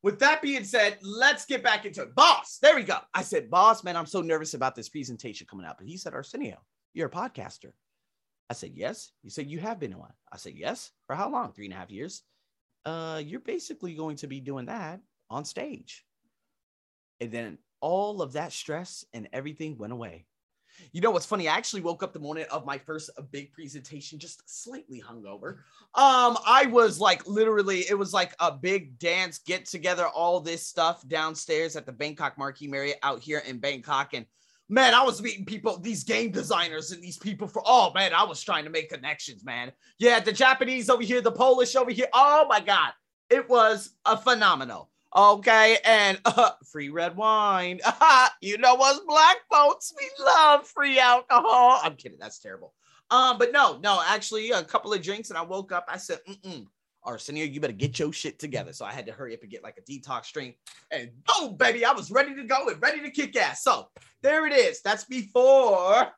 With 0.04 0.20
that 0.20 0.42
being 0.42 0.64
said, 0.64 0.98
let's 1.02 1.46
get 1.46 1.64
back 1.64 1.86
into 1.86 2.04
it. 2.04 2.16
Boss, 2.16 2.60
there 2.62 2.76
we 2.76 2.84
go. 2.84 2.98
I 3.14 3.24
said, 3.24 3.50
boss, 3.50 3.84
man, 3.84 3.98
I'm 3.98 4.06
so 4.06 4.22
nervous 4.22 4.54
about 4.54 4.76
this 4.76 4.88
presentation 4.88 5.48
coming 5.50 5.66
up. 5.66 5.78
But 5.80 5.88
he 5.88 5.98
said, 5.98 6.14
Arsenio, 6.14 6.58
you're 6.94 7.08
a 7.08 7.12
podcaster. 7.12 7.72
I 8.50 8.54
said, 8.54 8.72
yes. 8.74 9.12
He 9.22 9.30
said, 9.30 9.50
you 9.50 9.60
have 9.60 9.80
been 9.80 9.98
one. 9.98 10.14
I 10.32 10.38
said, 10.38 10.54
yes. 10.56 10.92
For 11.08 11.16
how 11.16 11.30
long? 11.30 11.52
Three 11.52 11.66
and 11.66 11.74
a 11.74 11.78
half 11.78 11.92
years. 11.92 12.24
Uh, 12.86 13.22
you're 13.24 13.40
basically 13.40 13.94
going 13.94 14.16
to 14.18 14.28
be 14.28 14.40
doing 14.40 14.66
that 14.66 15.02
on 15.30 15.46
stage. 15.46 16.06
And 17.20 17.32
then 17.32 17.58
all 17.82 18.22
of 18.22 18.34
that 18.34 18.52
stress 18.52 19.06
and 19.14 19.30
everything 19.34 19.78
went 19.78 19.94
away. 19.94 20.26
You 20.94 21.02
know 21.02 21.12
what's 21.12 21.26
funny? 21.26 21.48
I 21.50 21.58
actually 21.58 21.82
woke 21.82 22.04
up 22.04 22.14
the 22.14 22.20
morning 22.20 22.46
of 22.52 22.66
my 22.66 22.78
first 22.78 23.10
big 23.32 23.52
presentation 23.52 24.18
just 24.18 24.42
slightly 24.46 25.02
hungover. 25.02 25.58
Um, 25.94 26.38
I 26.46 26.68
was 26.72 27.00
like 27.00 27.28
literally, 27.28 27.82
it 27.90 27.98
was 27.98 28.14
like 28.14 28.34
a 28.40 28.52
big 28.52 28.98
dance 28.98 29.40
get 29.40 29.66
together, 29.66 30.08
all 30.08 30.40
this 30.40 30.66
stuff 30.66 31.06
downstairs 31.08 31.76
at 31.76 31.86
the 31.86 31.92
Bangkok 31.92 32.38
Marquis 32.38 32.68
Marriott 32.68 33.00
out 33.04 33.20
here 33.20 33.40
in 33.40 33.60
Bangkok. 33.60 34.14
And 34.14 34.26
man, 34.70 34.94
I 34.94 35.04
was 35.04 35.22
meeting 35.22 35.46
people, 35.46 35.78
these 35.78 36.04
game 36.04 36.32
designers 36.32 36.92
and 36.92 37.02
these 37.02 37.18
people 37.18 37.48
for, 37.48 37.64
oh 37.66 37.92
man, 37.94 38.14
I 38.14 38.24
was 38.24 38.42
trying 38.42 38.64
to 38.66 38.70
make 38.70 38.90
connections, 38.90 39.44
man. 39.44 39.72
Yeah, 39.98 40.20
the 40.20 40.32
Japanese 40.32 40.90
over 40.90 41.04
here, 41.04 41.22
the 41.22 41.32
Polish 41.32 41.76
over 41.76 41.92
here. 41.92 42.08
Oh 42.14 42.46
my 42.48 42.60
God. 42.60 42.92
It 43.30 43.50
was 43.50 43.92
a 44.06 44.18
phenomenal. 44.18 44.90
Okay, 45.16 45.78
and 45.86 46.20
uh, 46.26 46.52
free 46.72 46.90
red 46.90 47.16
wine. 47.16 47.80
you 48.42 48.58
know 48.58 48.76
us 48.76 49.00
black 49.08 49.38
folks, 49.52 49.92
we 49.98 50.08
love 50.24 50.68
free 50.68 51.00
alcohol. 51.00 51.80
I'm 51.84 51.96
kidding, 51.96 52.20
that's 52.20 52.40
terrible. 52.40 52.74
Um, 53.12 53.40
but 53.40 53.52
no, 53.52 53.80
no, 53.84 54.02
actually, 54.08 54.52
a 54.52 54.64
couple 54.64 54.94
of 54.94 55.02
drinks, 55.02 55.30
and 55.30 55.38
I 55.38 55.42
woke 55.42 55.72
up. 55.72 55.86
I 55.88 55.98
said, 55.98 56.20
mm 56.28 56.66
Arsenio, 57.04 57.46
you 57.46 57.60
better 57.60 57.74
get 57.74 58.00
your 58.00 58.12
shit 58.12 58.40
together. 58.40 58.74
So 58.74 58.86
I 58.86 58.94
had 58.94 59.06
to 59.06 59.12
hurry 59.12 59.34
up 59.34 59.42
and 59.42 59.52
get 59.52 59.64
like 59.64 59.78
a 59.78 59.92
detox 59.92 60.32
drink. 60.32 60.58
And 60.92 61.10
boom, 61.26 61.56
baby, 61.56 61.86
I 61.86 61.92
was 61.92 62.12
ready 62.12 62.36
to 62.36 62.44
go 62.44 62.68
and 62.68 62.82
ready 62.82 63.02
to 63.02 63.10
kick 63.10 63.36
ass. 63.36 63.64
So 63.64 63.88
there 64.22 64.46
it 64.46 64.54
is. 64.54 64.82
That's 64.82 65.06
before 65.06 66.10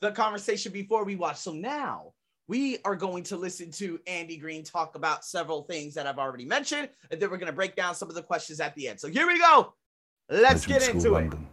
the 0.00 0.12
conversation 0.12 0.72
before 0.72 1.04
we 1.04 1.16
watch. 1.16 1.36
So 1.36 1.52
now 1.52 2.12
we 2.46 2.78
are 2.84 2.96
going 2.96 3.22
to 3.24 3.36
listen 3.36 3.70
to 3.72 3.98
Andy 4.06 4.36
Green 4.36 4.64
talk 4.64 4.96
about 4.96 5.24
several 5.24 5.62
things 5.62 5.94
that 5.94 6.06
I've 6.06 6.18
already 6.18 6.44
mentioned. 6.44 6.90
And 7.10 7.20
then 7.20 7.30
we're 7.30 7.38
going 7.38 7.46
to 7.46 7.56
break 7.56 7.74
down 7.74 7.94
some 7.94 8.08
of 8.08 8.14
the 8.14 8.22
questions 8.22 8.60
at 8.60 8.74
the 8.74 8.88
end. 8.88 9.00
So 9.00 9.08
here 9.08 9.26
we 9.26 9.38
go. 9.38 9.74
Let's 10.28 10.66
get 10.66 10.88
into 10.88 11.10
London. 11.10 11.40
it. 11.42 11.48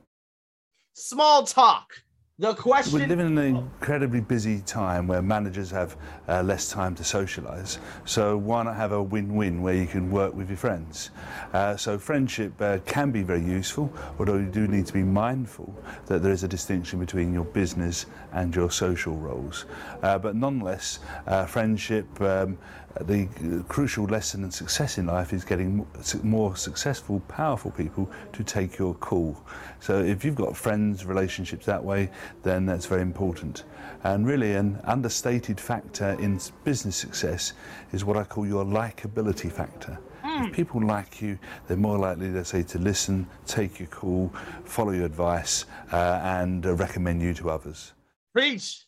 Small 0.93 1.43
talk. 1.43 1.93
The 2.41 2.55
question. 2.55 3.00
We 3.00 3.05
live 3.05 3.19
in 3.19 3.38
an 3.38 3.55
incredibly 3.55 4.19
busy 4.19 4.62
time 4.62 5.05
where 5.05 5.21
managers 5.21 5.69
have 5.69 5.95
uh, 6.27 6.41
less 6.41 6.71
time 6.71 6.95
to 6.95 7.03
socialise. 7.03 7.77
So 8.05 8.36
why 8.36 8.63
not 8.63 8.75
have 8.77 8.93
a 8.93 9.03
win-win 9.03 9.62
where 9.62 9.75
you 9.75 9.86
can 9.86 10.10
work 10.10 10.33
with 10.33 10.50
your 10.50 10.57
friends? 10.57 11.12
Uh, 11.53 11.77
so 11.77 12.00
friendship 12.00 12.60
uh, 12.60 12.79
can 12.79 13.12
be 13.12 13.21
very 13.21 13.43
useful, 13.43 13.93
although 14.17 14.38
you 14.38 14.48
do 14.48 14.67
need 14.67 14.88
to 14.88 14.93
be 14.93 15.03
mindful 15.03 15.71
that 16.07 16.24
there 16.24 16.31
is 16.31 16.43
a 16.43 16.48
distinction 16.48 16.98
between 16.98 17.31
your 17.31 17.45
business 17.45 18.07
and 18.33 18.55
your 18.55 18.71
social 18.71 19.15
roles. 19.17 19.65
Uh, 20.01 20.17
but 20.17 20.36
nonetheless, 20.36 20.98
uh, 21.27 21.45
friendship. 21.45 22.07
Um, 22.21 22.57
the 23.01 23.27
crucial 23.67 24.05
lesson 24.05 24.43
and 24.43 24.53
success 24.53 24.98
in 24.98 25.05
life 25.05 25.33
is 25.33 25.43
getting 25.43 25.86
more 26.24 26.55
successful, 26.55 27.21
powerful 27.27 27.71
people 27.71 28.10
to 28.33 28.43
take 28.43 28.77
your 28.77 28.93
call. 28.95 29.41
So 29.79 30.00
if 30.00 30.25
you've 30.25 30.36
got 30.36 30.55
friends, 30.55 31.05
relationships 31.05 31.65
that 31.65 31.83
way, 31.83 32.10
then 32.43 32.65
that's 32.65 32.86
very 32.86 33.01
important. 33.01 33.63
And 34.03 34.25
really, 34.25 34.55
an 34.55 34.79
understated 34.83 35.60
factor 35.60 36.17
in 36.19 36.39
business 36.63 36.95
success 36.95 37.53
is 37.93 38.03
what 38.03 38.17
I 38.17 38.24
call 38.24 38.45
your 38.48 38.65
likability 38.65 39.51
factor. 39.51 40.00
Mm. 40.24 40.41
If 40.41 40.48
hmm. 40.48 40.53
people 40.53 40.86
like 40.86 41.21
you, 41.21 41.38
they're 41.67 41.77
more 41.77 41.98
likely, 41.98 42.29
let's 42.29 42.50
say, 42.50 42.63
to 42.63 42.79
listen, 42.79 43.27
take 43.45 43.79
your 43.79 43.88
call, 43.88 44.31
follow 44.65 44.91
your 44.91 45.05
advice, 45.05 45.65
uh, 45.91 46.19
and 46.24 46.65
uh, 46.65 46.74
recommend 46.75 47.21
you 47.21 47.33
to 47.36 47.50
others. 47.50 47.93
Preach! 48.33 48.86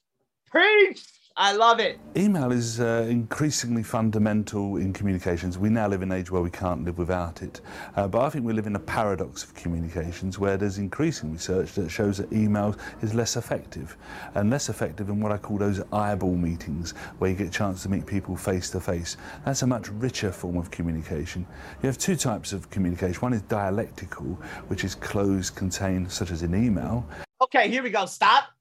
Preach! 0.49 1.03
I 1.35 1.53
love 1.53 1.79
it. 1.79 1.99
Email 2.15 2.51
is 2.51 2.79
uh, 2.79 3.07
increasingly 3.09 3.81
fundamental 3.81 4.77
in 4.77 4.93
communications. 4.93 5.57
We 5.57 5.69
now 5.69 5.87
live 5.87 6.03
in 6.03 6.11
an 6.11 6.19
age 6.19 6.29
where 6.29 6.43
we 6.43 6.51
can't 6.51 6.85
live 6.85 6.99
without 6.99 7.41
it. 7.41 7.59
Uh, 7.95 8.07
but 8.07 8.21
I 8.21 8.29
think 8.29 8.45
we 8.45 8.53
live 8.53 8.67
in 8.67 8.75
a 8.75 8.79
paradox 8.79 9.43
of 9.43 9.55
communications 9.55 10.37
where 10.37 10.57
there's 10.57 10.77
increasing 10.77 11.33
research 11.33 11.73
that 11.73 11.89
shows 11.89 12.19
that 12.19 12.31
email 12.31 12.75
is 13.01 13.15
less 13.15 13.35
effective 13.35 13.97
and 14.35 14.51
less 14.51 14.69
effective 14.69 15.09
in 15.09 15.19
what 15.19 15.31
I 15.31 15.39
call 15.39 15.57
those 15.57 15.81
eyeball 15.91 16.35
meetings 16.35 16.91
where 17.17 17.31
you 17.31 17.35
get 17.35 17.47
a 17.47 17.49
chance 17.49 17.81
to 17.81 17.89
meet 17.89 18.05
people 18.05 18.37
face 18.37 18.69
to 18.69 18.79
face. 18.79 19.17
That's 19.43 19.63
a 19.63 19.67
much 19.67 19.89
richer 19.89 20.31
form 20.31 20.57
of 20.57 20.69
communication. 20.69 21.47
You 21.81 21.87
have 21.87 21.97
two 21.97 22.15
types 22.15 22.53
of 22.53 22.69
communication. 22.69 23.19
One 23.21 23.33
is 23.33 23.41
dialectical, 23.41 24.37
which 24.67 24.83
is 24.83 24.93
closed, 24.93 25.55
contained, 25.55 26.11
such 26.11 26.29
as 26.29 26.43
in 26.43 26.53
email. 26.53 27.07
Okay, 27.41 27.69
here 27.69 27.81
we 27.81 27.89
go. 27.89 28.05
Stop 28.05 28.53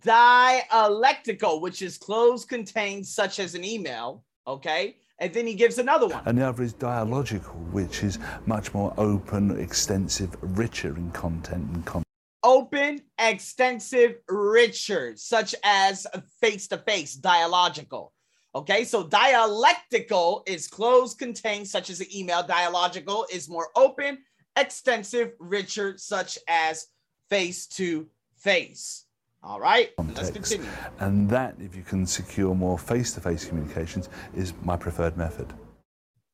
dialectical, 0.00 1.60
which 1.60 1.82
is 1.82 1.98
closed 1.98 2.48
contained, 2.48 3.06
such 3.06 3.38
as 3.38 3.54
an 3.54 3.64
email. 3.64 4.24
Okay. 4.46 4.96
And 5.20 5.32
then 5.34 5.46
he 5.46 5.54
gives 5.54 5.78
another 5.78 6.06
one. 6.06 6.22
And 6.26 6.38
the 6.38 6.48
other 6.48 6.62
is 6.62 6.72
dialogical, 6.72 7.54
which 7.72 8.04
is 8.04 8.18
much 8.46 8.72
more 8.72 8.94
open, 8.96 9.58
extensive, 9.58 10.36
richer 10.40 10.96
in 10.96 11.10
content 11.10 11.64
and 11.74 11.84
content. 11.84 12.04
Open, 12.44 13.02
extensive, 13.18 14.14
richer, 14.28 15.16
such 15.16 15.56
as 15.64 16.06
face 16.40 16.68
to 16.68 16.78
face, 16.78 17.14
dialogical. 17.14 18.12
Okay, 18.54 18.84
so 18.84 19.02
dialectical 19.02 20.44
is 20.46 20.68
closed, 20.68 21.18
contained, 21.18 21.66
such 21.66 21.90
as 21.90 22.00
an 22.00 22.06
email. 22.14 22.42
Dialogical 22.42 23.26
is 23.32 23.48
more 23.48 23.68
open, 23.74 24.18
extensive, 24.56 25.32
richer, 25.40 25.98
such 25.98 26.38
as 26.48 26.86
face 27.28 27.66
to 27.66 28.08
face. 28.36 29.04
All 29.42 29.60
right, 29.60 29.92
let's 30.16 30.30
continue. 30.30 30.66
And 30.98 31.28
that, 31.30 31.54
if 31.60 31.76
you 31.76 31.82
can 31.82 32.04
secure 32.06 32.54
more 32.54 32.78
face 32.78 33.12
to 33.14 33.20
face 33.20 33.44
communications, 33.44 34.08
is 34.34 34.52
my 34.62 34.76
preferred 34.76 35.16
method. 35.16 35.52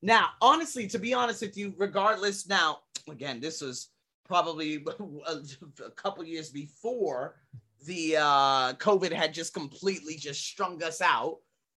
Now, 0.01 0.29
honestly, 0.41 0.87
to 0.89 0.99
be 0.99 1.13
honest 1.13 1.43
with 1.43 1.57
you, 1.57 1.75
regardless, 1.77 2.49
now, 2.49 2.79
again, 3.11 3.41
this 3.41 3.61
was 3.61 3.91
probably 4.27 4.85
a 5.27 5.91
couple 5.91 6.25
years 6.25 6.51
before 6.51 7.37
the 7.85 8.17
uh, 8.17 8.73
COVID 8.75 9.13
had 9.13 9.35
just 9.35 9.53
completely 9.53 10.17
just 10.17 10.45
strung 10.45 10.83
us 10.83 11.01
out. 11.01 11.39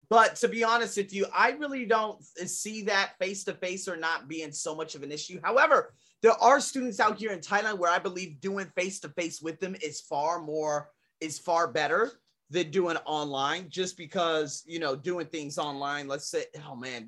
But 0.10 0.36
to 0.38 0.48
be 0.48 0.63
honest 0.63 0.98
with 0.98 1.12
you, 1.12 1.25
I 1.36 1.51
really 1.51 1.86
don't 1.86 2.24
see 2.24 2.84
that 2.84 3.13
face 3.20 3.44
to 3.46 3.53
face 3.53 3.88
or 3.88 3.96
not 3.98 4.27
being 4.27 4.51
so 4.51 4.75
much 4.75 4.94
of 4.94 5.01
an 5.01 5.12
issue. 5.12 5.39
However, 5.44 5.94
there 6.22 6.34
are 6.34 6.60
students 6.60 7.00
out 7.00 7.17
here 7.17 7.32
in 7.32 7.39
Thailand 7.39 7.79
where 7.79 7.91
I 7.91 7.98
believe 7.98 8.39
doing 8.39 8.72
face 8.75 9.00
to 9.00 9.10
face 9.10 9.41
with 9.41 9.60
them 9.60 9.75
is 9.82 10.01
far 10.01 10.39
more 10.39 10.89
is 11.25 11.39
far 11.39 11.67
better 11.67 12.12
than 12.50 12.72
doing 12.72 12.98
online 13.05 13.70
just 13.70 13.98
because 13.98 14.63
you 14.65 14.79
know 14.79 14.96
doing 14.96 15.27
things 15.27 15.58
online. 15.58 16.08
Let's 16.08 16.29
say 16.29 16.46
oh 16.67 16.75
man 16.75 17.08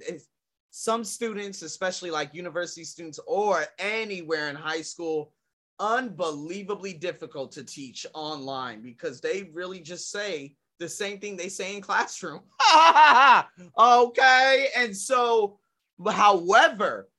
some 0.69 1.03
students 1.03 1.63
especially 1.63 2.11
like 2.11 2.35
university 2.35 2.83
students 2.83 3.19
or 3.25 3.65
anywhere 3.79 4.49
in 4.49 4.55
high 4.55 4.81
school 4.81 5.31
unbelievably 5.79 6.93
difficult 6.93 7.51
to 7.51 7.63
teach 7.63 8.05
online 8.13 8.81
because 8.81 9.21
they 9.21 9.49
really 9.53 9.79
just 9.79 10.11
say 10.11 10.55
the 10.79 10.87
same 10.87 11.19
thing 11.19 11.35
they 11.35 11.49
say 11.49 11.75
in 11.75 11.81
classroom. 11.81 12.41
Okay? 13.79 14.67
And 14.75 14.95
so 14.95 15.59
however 16.07 17.09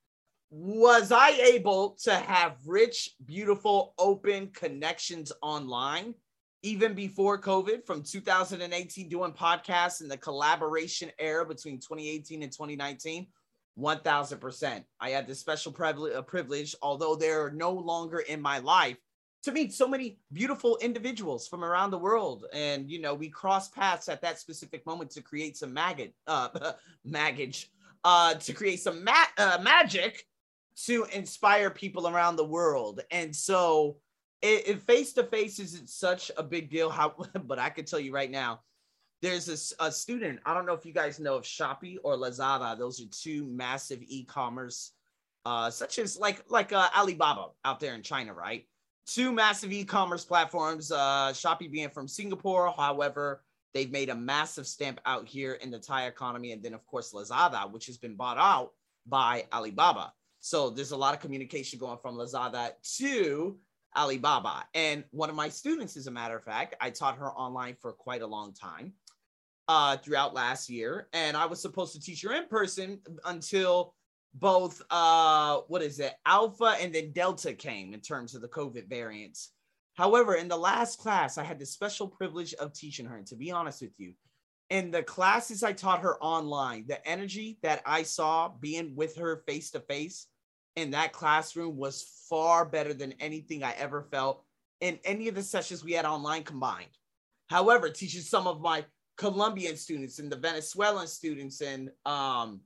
was 0.51 1.13
i 1.13 1.31
able 1.31 1.91
to 2.03 2.15
have 2.15 2.57
rich 2.65 3.11
beautiful 3.27 3.93
open 3.99 4.47
connections 4.55 5.31
online 5.43 6.15
even 6.63 6.95
before 6.95 7.41
COVID 7.41 7.87
from 7.87 8.03
2018 8.03 9.09
doing 9.09 9.33
podcasts 9.33 10.01
in 10.01 10.09
the 10.09 10.17
collaboration 10.17 11.11
era 11.19 11.47
between 11.47 11.79
2018 11.79 12.43
and 12.43 12.53
2019. 12.53 13.27
1000%. 13.79 14.85
I 15.01 15.11
had 15.11 15.27
this 15.27 15.39
special 15.39 15.73
privilege, 15.73 16.75
uh, 16.75 16.77
although 16.83 17.15
they're 17.15 17.51
no 17.53 17.71
longer 17.71 18.19
in 18.19 18.43
my 18.43 18.59
life, 18.59 18.97
to 19.45 19.53
meet 19.53 19.73
so 19.73 19.87
many 19.87 20.19
beautiful 20.33 20.79
individuals 20.79 21.47
from 21.47 21.65
around 21.65 21.91
the 21.91 21.99
world. 21.99 22.45
And, 22.53 22.91
you 22.91 23.01
know, 23.01 23.15
we 23.15 23.29
cross 23.29 23.69
paths 23.69 24.09
at 24.09 24.21
that 24.23 24.41
specific 24.41 24.85
moment 24.85 25.11
to 25.13 25.23
create 25.23 25.57
some 25.57 25.73
maggot, 25.73 26.13
uh, 26.27 26.73
maggage, 27.05 27.67
uh, 28.05 28.35
to 28.35 28.53
create 28.53 28.81
some 28.81 29.05
ma- 29.05 29.33
uh, 29.39 29.59
magic 29.63 30.25
to 30.87 31.07
inspire 31.13 31.71
people 31.71 32.09
around 32.09 32.37
the 32.37 32.45
world. 32.45 33.01
And 33.11 33.35
so, 33.35 33.99
it 34.43 34.81
face 34.83 35.13
to 35.15 35.25
face 35.25 35.59
isn't 35.59 35.89
such 35.89 36.31
a 36.37 36.43
big 36.43 36.71
deal. 36.71 36.91
How, 36.91 37.15
but 37.45 37.59
I 37.59 37.71
can 37.71 37.85
tell 37.85 38.01
you 38.01 38.13
right 38.13 38.31
now, 38.31 38.61
there's 39.21 39.49
a, 39.49 39.85
a, 39.85 39.91
student. 39.91 40.41
I 40.47 40.55
don't 40.55 40.67
know 40.67 40.75
if 40.75 40.87
you 40.87 40.93
guys 40.93 41.19
know 41.19 41.37
of 41.37 41.45
Shopee 41.45 41.97
or 42.05 42.17
Lazada. 42.17 42.79
Those 42.79 43.01
are 43.01 43.07
two 43.11 43.47
massive 43.47 44.01
e-commerce, 44.07 44.93
uh, 45.45 45.71
such 45.71 45.99
as 45.99 46.17
like 46.17 46.45
like 46.49 46.73
uh, 46.73 46.89
Alibaba 46.97 47.49
out 47.65 47.81
there 47.81 47.95
in 47.95 48.03
China, 48.03 48.33
right? 48.33 48.67
Two 49.07 49.33
massive 49.33 49.73
e-commerce 49.73 50.25
platforms. 50.25 50.93
Uh, 50.93 51.33
Shopee 51.33 51.71
being 51.71 51.91
from 51.91 52.07
Singapore, 52.07 52.73
however, 52.77 53.43
they've 53.75 53.91
made 53.91 54.09
a 54.09 54.15
massive 54.15 54.67
stamp 54.67 55.01
out 55.05 55.27
here 55.27 55.55
in 55.55 55.71
the 55.71 55.79
Thai 55.79 56.07
economy, 56.07 56.53
and 56.53 56.63
then 56.63 56.75
of 56.75 56.87
course 56.87 57.13
Lazada, 57.13 57.71
which 57.71 57.87
has 57.87 57.99
been 57.99 58.15
bought 58.15 58.39
out 58.39 58.71
by 59.07 59.47
Alibaba. 59.53 60.13
So 60.41 60.71
there's 60.71 60.93
a 60.93 60.97
lot 60.97 61.15
of 61.15 61.21
communication 61.21 61.81
going 61.81 61.99
from 62.01 62.17
Lazada 62.17 62.71
to 62.99 63.59
Alibaba. 63.97 64.65
And 64.75 65.05
one 65.11 65.31
of 65.31 65.37
my 65.37 65.49
students, 65.49 65.97
as 65.97 66.07
a 66.07 66.11
matter 66.11 66.37
of 66.37 66.45
fact, 66.45 66.75
I 66.81 66.91
taught 66.91 67.19
her 67.19 67.33
online 67.33 67.77
for 67.81 67.93
quite 67.93 68.23
a 68.23 68.27
long 68.27 68.53
time 68.53 68.93
uh, 69.69 69.97
throughout 69.97 70.35
last 70.35 70.69
year. 70.69 71.09
And 71.13 71.37
I 71.37 71.47
was 71.47 71.61
supposed 71.61 71.95
to 71.95 72.01
teach 72.01 72.23
her 72.23 72.33
in 72.33 72.47
person 72.49 73.01
until 73.25 73.95
both, 74.35 74.83
uh, 74.91 75.61
what 75.69 75.83
is 75.83 76.01
it, 76.01 76.15
Alpha 76.27 76.77
and 76.81 76.95
then 76.95 77.13
Delta 77.13 77.53
came 77.53 77.95
in 77.95 78.01
terms 78.01 78.35
of 78.35 78.43
the 78.43 78.49
COVID 78.49 78.89
variants. 78.89 79.53
However, 79.95 80.37
in 80.37 80.49
the 80.49 80.57
last 80.57 80.99
class, 80.99 81.39
I 81.39 81.45
had 81.45 81.59
the 81.59 81.67
special 81.67 82.07
privilege 82.07 82.55
of 82.55 82.73
teaching 82.73 83.07
her. 83.07 83.17
And 83.17 83.27
to 83.27 83.37
be 83.37 83.51
honest 83.51 83.83
with 83.83 83.99
you, 83.99 84.15
in 84.71 84.91
the 84.91 85.03
classes 85.03 85.63
I 85.63 85.73
taught 85.73 86.03
her 86.03 86.23
online, 86.23 86.85
the 86.87 87.05
energy 87.09 87.59
that 87.63 87.83
I 87.85 88.03
saw 88.03 88.49
being 88.61 88.95
with 88.95 89.17
her 89.17 89.43
face 89.47 89.71
to 89.73 89.81
face 89.81 90.27
in 90.79 90.91
that 90.93 91.13
classroom 91.13 91.77
was 91.77 92.25
far 92.29 92.65
better 92.65 92.95
than 92.95 93.13
anything 93.21 93.63
I 93.63 93.73
ever 93.73 94.03
felt 94.11 94.45
in 94.81 94.99
any 95.05 95.29
of 95.29 95.35
the 95.35 95.43
sessions 95.43 95.85
we 95.85 95.93
had 95.93 96.05
online 96.05 96.45
combined. 96.45 96.97
However, 97.49 97.91
teaching 97.91 98.21
some 98.21 98.47
of 98.47 98.61
my 98.61 98.85
Colombian 99.17 99.77
students 99.77 100.19
and 100.21 100.31
the 100.31 100.37
Venezuelan 100.37 101.09
students 101.09 101.61
and 101.61 101.91
um, 102.07 102.61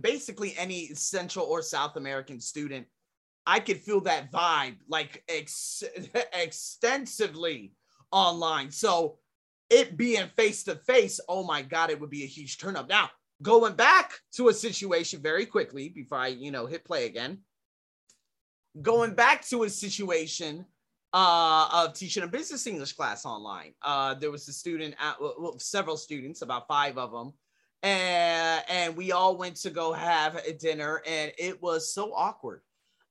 basically 0.00 0.54
any 0.56 0.86
Central 0.94 1.44
or 1.46 1.60
South 1.60 1.96
American 1.96 2.40
student, 2.40 2.86
I 3.46 3.60
could 3.60 3.78
feel 3.78 4.00
that 4.02 4.32
vibe 4.32 4.76
like 4.88 5.22
ex- 5.28 5.82
extensively 6.32 7.72
online. 8.10 8.70
So 8.70 9.18
it 9.68 9.96
being 9.96 10.28
face 10.36 10.64
to 10.64 10.76
face, 10.76 11.20
oh 11.28 11.44
my 11.44 11.62
God, 11.62 11.90
it 11.90 12.00
would 12.00 12.10
be 12.10 12.24
a 12.24 12.28
huge 12.28 12.58
turn 12.58 12.76
up. 12.76 12.88
Now, 12.88 13.10
going 13.42 13.74
back 13.74 14.12
to 14.32 14.48
a 14.48 14.54
situation 14.54 15.20
very 15.20 15.46
quickly 15.46 15.88
before 15.90 16.18
I, 16.18 16.28
you 16.28 16.50
know, 16.50 16.66
hit 16.66 16.84
play 16.84 17.06
again 17.06 17.38
going 18.82 19.14
back 19.14 19.46
to 19.48 19.64
a 19.64 19.70
situation 19.70 20.64
uh, 21.12 21.68
of 21.72 21.94
teaching 21.94 22.22
a 22.22 22.28
business 22.28 22.66
English 22.66 22.92
class 22.92 23.26
online. 23.26 23.74
Uh, 23.82 24.14
there 24.14 24.30
was 24.30 24.46
a 24.48 24.52
student, 24.52 24.94
at, 25.00 25.20
well, 25.20 25.58
several 25.58 25.96
students, 25.96 26.42
about 26.42 26.68
five 26.68 26.98
of 26.98 27.10
them, 27.10 27.32
and 27.82 28.62
and 28.68 28.96
we 28.96 29.12
all 29.12 29.36
went 29.36 29.56
to 29.56 29.70
go 29.70 29.92
have 29.92 30.36
a 30.36 30.52
dinner, 30.52 31.02
and 31.06 31.32
it 31.38 31.60
was 31.62 31.92
so 31.92 32.12
awkward. 32.14 32.62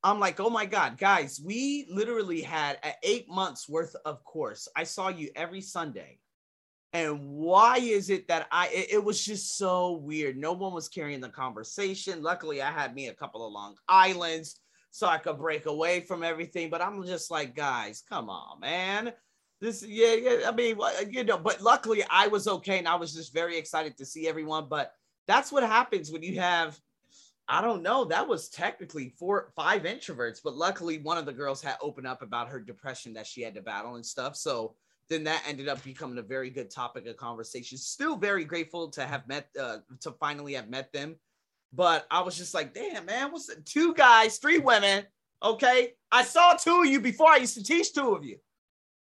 I'm 0.01 0.19
like, 0.19 0.39
oh 0.39 0.49
my 0.49 0.65
god, 0.65 0.97
guys, 0.97 1.41
we 1.43 1.87
literally 1.91 2.41
had 2.41 2.77
eight 3.03 3.29
months 3.29 3.67
worth 3.67 3.95
of 4.05 4.23
course. 4.23 4.67
I 4.75 4.85
saw 4.85 5.09
you 5.09 5.29
every 5.35 5.61
Sunday. 5.61 6.19
And 6.91 7.19
why 7.23 7.77
is 7.77 8.09
it 8.09 8.27
that 8.29 8.47
I 8.51 8.69
it, 8.69 8.93
it 8.93 9.03
was 9.03 9.23
just 9.23 9.57
so 9.57 9.97
weird? 9.97 10.37
No 10.37 10.53
one 10.53 10.73
was 10.73 10.89
carrying 10.89 11.19
the 11.19 11.29
conversation. 11.29 12.23
Luckily, 12.23 12.63
I 12.63 12.71
had 12.71 12.95
me 12.95 13.09
a 13.09 13.13
couple 13.13 13.45
of 13.45 13.51
long 13.51 13.75
islands 13.87 14.59
so 14.91 15.07
I 15.07 15.17
could 15.17 15.37
break 15.37 15.65
away 15.65 16.01
from 16.01 16.23
everything. 16.23 16.69
But 16.69 16.81
I'm 16.81 17.03
just 17.05 17.31
like, 17.31 17.55
guys, 17.55 18.03
come 18.07 18.29
on, 18.29 18.59
man. 18.59 19.13
This, 19.61 19.83
yeah, 19.85 20.13
yeah. 20.13 20.37
I 20.47 20.51
mean, 20.51 20.77
you 21.09 21.23
know, 21.23 21.37
but 21.37 21.61
luckily 21.61 22.03
I 22.09 22.27
was 22.27 22.47
okay 22.47 22.77
and 22.77 22.87
I 22.87 22.95
was 22.95 23.13
just 23.13 23.33
very 23.33 23.57
excited 23.57 23.97
to 23.97 24.05
see 24.05 24.27
everyone. 24.27 24.67
But 24.69 24.93
that's 25.27 25.51
what 25.51 25.63
happens 25.63 26.11
when 26.11 26.23
you 26.23 26.39
have, 26.39 26.79
I 27.47 27.61
don't 27.61 27.83
know, 27.83 28.05
that 28.05 28.27
was 28.27 28.49
technically 28.49 29.13
four, 29.19 29.51
five 29.55 29.83
introverts, 29.83 30.39
but 30.43 30.55
luckily 30.55 30.99
one 30.99 31.17
of 31.17 31.25
the 31.25 31.33
girls 31.33 31.61
had 31.61 31.75
opened 31.81 32.07
up 32.07 32.21
about 32.21 32.49
her 32.49 32.59
depression 32.59 33.13
that 33.13 33.27
she 33.27 33.41
had 33.41 33.55
to 33.55 33.61
battle 33.61 33.95
and 33.95 34.05
stuff. 34.05 34.35
So 34.35 34.75
then 35.09 35.23
that 35.25 35.43
ended 35.47 35.67
up 35.67 35.83
becoming 35.83 36.19
a 36.19 36.23
very 36.23 36.49
good 36.49 36.69
topic 36.71 37.05
of 37.07 37.17
conversation. 37.17 37.77
Still 37.77 38.15
very 38.15 38.45
grateful 38.45 38.89
to 38.89 39.05
have 39.05 39.27
met, 39.27 39.49
uh, 39.59 39.79
to 40.01 40.11
finally 40.13 40.53
have 40.53 40.69
met 40.69 40.93
them 40.93 41.15
but 41.73 42.05
I 42.09 42.21
was 42.21 42.37
just 42.37 42.53
like, 42.53 42.73
damn, 42.73 43.05
man, 43.05 43.31
what's 43.31 43.49
two 43.65 43.93
guys, 43.93 44.37
three 44.37 44.59
women? 44.59 45.05
Okay. 45.41 45.93
I 46.11 46.23
saw 46.23 46.53
two 46.53 46.81
of 46.81 46.85
you 46.87 46.99
before 46.99 47.29
I 47.29 47.37
used 47.37 47.55
to 47.57 47.63
teach 47.63 47.93
two 47.93 48.13
of 48.13 48.25
you. 48.25 48.37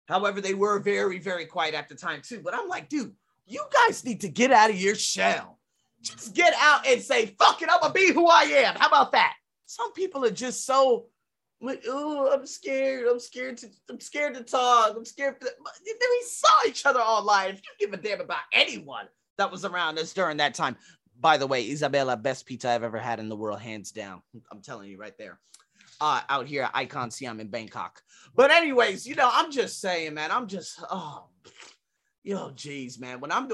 However, 0.07 0.41
they 0.41 0.55
were 0.55 0.81
very, 0.81 1.19
very 1.19 1.47
quiet 1.47 1.75
at 1.75 1.89
the 1.89 1.95
time 1.95 2.21
too. 2.23 2.41
But 2.43 2.55
I'm 2.55 2.69
like, 2.69 2.89
dude, 2.89 3.15
you 3.47 3.65
guys 3.73 4.05
need 4.05 4.21
to 4.23 4.29
get 4.29 4.53
out 4.53 4.71
of 4.71 4.81
your 4.81 4.95
shell. 4.95 5.59
Just 6.03 6.35
get 6.35 6.55
out 6.59 6.87
and 6.87 7.01
say, 7.01 7.35
fuck 7.39 7.61
it, 7.63 7.69
I'm 7.71 7.81
gonna 7.81 7.93
be 7.93 8.13
who 8.13 8.27
I 8.27 8.43
am. 8.43 8.75
How 8.77 8.89
about 8.89 9.13
that? 9.13 9.35
Some 9.67 9.93
people 9.93 10.25
are 10.25 10.31
just 10.31 10.65
so 10.67 11.07
like, 11.61 11.85
oh, 11.87 12.31
I'm 12.33 12.47
scared. 12.47 13.07
I'm 13.07 13.21
scared 13.21 13.59
to 13.59 13.69
I'm 13.89 14.01
scared 14.01 14.35
to 14.35 14.43
talk. 14.43 14.95
I'm 14.97 15.05
scared 15.05 15.41
to 15.41 15.47
we 15.47 16.25
saw 16.27 16.67
each 16.67 16.87
other 16.87 17.01
online. 17.01 17.51
If 17.51 17.57
you 17.57 17.87
give 17.87 17.93
a 17.93 18.03
damn 18.03 18.21
about 18.21 18.41
anyone 18.53 19.07
that 19.39 19.51
was 19.51 19.65
around 19.65 19.99
us 19.99 20.13
during 20.13 20.39
that 20.39 20.55
time. 20.55 20.77
By 21.21 21.37
the 21.37 21.47
way, 21.47 21.69
Isabella, 21.69 22.17
best 22.17 22.47
pizza 22.47 22.71
I've 22.71 22.83
ever 22.83 22.99
had 22.99 23.21
in 23.21 23.29
the 23.29 23.37
world, 23.37 23.61
hands 23.61 23.93
down. 23.93 24.23
I'm 24.51 24.63
telling 24.63 24.91
you 24.91 24.99
right 24.99 25.17
there. 25.19 25.39
Uh, 26.01 26.23
out 26.31 26.47
here 26.47 26.63
at 26.63 26.71
Icon 26.75 27.11
Siam 27.11 27.41
in 27.41 27.49
Bangkok. 27.49 28.01
But 28.35 28.51
anyways, 28.51 29.07
you 29.07 29.15
know, 29.15 29.29
I'm 29.31 29.51
just 29.51 29.81
saying, 29.81 30.15
man, 30.15 30.31
I'm 30.31 30.47
just 30.47 30.83
oh 30.91 31.27
yo, 32.23 32.51
geez, 32.53 32.99
man. 32.99 33.21
When 33.21 33.33
I'm 33.33 33.51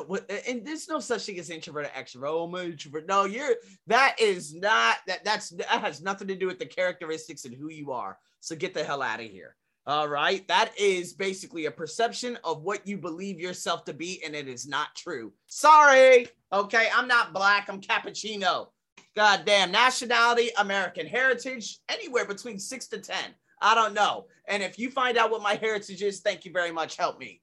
and 0.46 0.64
there's 0.64 0.88
no 0.88 1.00
such 1.00 1.26
thing 1.26 1.38
as 1.38 1.50
introvert 1.50 1.86
or 1.86 2.00
extrovert. 2.00 2.28
Oh, 2.28 2.44
I'm 2.44 2.54
introvert. 2.54 3.06
No, 3.06 3.24
you're 3.24 3.56
that 3.86 4.16
is 4.20 4.54
not 4.54 4.96
that 5.06 5.24
that's 5.24 5.50
that 5.50 5.66
has 5.68 6.02
nothing 6.02 6.28
to 6.28 6.36
do 6.36 6.46
with 6.46 6.58
the 6.58 6.66
characteristics 6.66 7.44
and 7.44 7.54
who 7.54 7.70
you 7.70 7.92
are. 7.92 8.18
So 8.40 8.56
get 8.56 8.74
the 8.74 8.84
hell 8.84 9.02
out 9.02 9.20
of 9.20 9.26
here. 9.26 9.56
All 9.86 10.08
right. 10.08 10.46
That 10.48 10.72
is 10.76 11.12
basically 11.12 11.66
a 11.66 11.70
perception 11.70 12.36
of 12.42 12.62
what 12.62 12.86
you 12.86 12.98
believe 12.98 13.38
yourself 13.38 13.84
to 13.84 13.92
be, 13.92 14.20
and 14.24 14.34
it 14.34 14.48
is 14.48 14.66
not 14.66 14.88
true. 14.96 15.32
Sorry. 15.46 16.26
Okay. 16.52 16.88
I'm 16.94 17.06
not 17.06 17.32
black. 17.32 17.68
I'm 17.68 17.80
cappuccino. 17.80 18.68
Goddamn 19.14 19.70
nationality, 19.70 20.50
American 20.58 21.06
heritage, 21.06 21.78
anywhere 21.88 22.26
between 22.26 22.58
six 22.58 22.88
to 22.88 22.98
10. 22.98 23.16
I 23.62 23.74
don't 23.74 23.94
know. 23.94 24.26
And 24.48 24.62
if 24.62 24.78
you 24.78 24.90
find 24.90 25.16
out 25.16 25.30
what 25.30 25.42
my 25.42 25.54
heritage 25.54 26.02
is, 26.02 26.20
thank 26.20 26.44
you 26.44 26.52
very 26.52 26.72
much. 26.72 26.96
Help 26.96 27.18
me. 27.18 27.40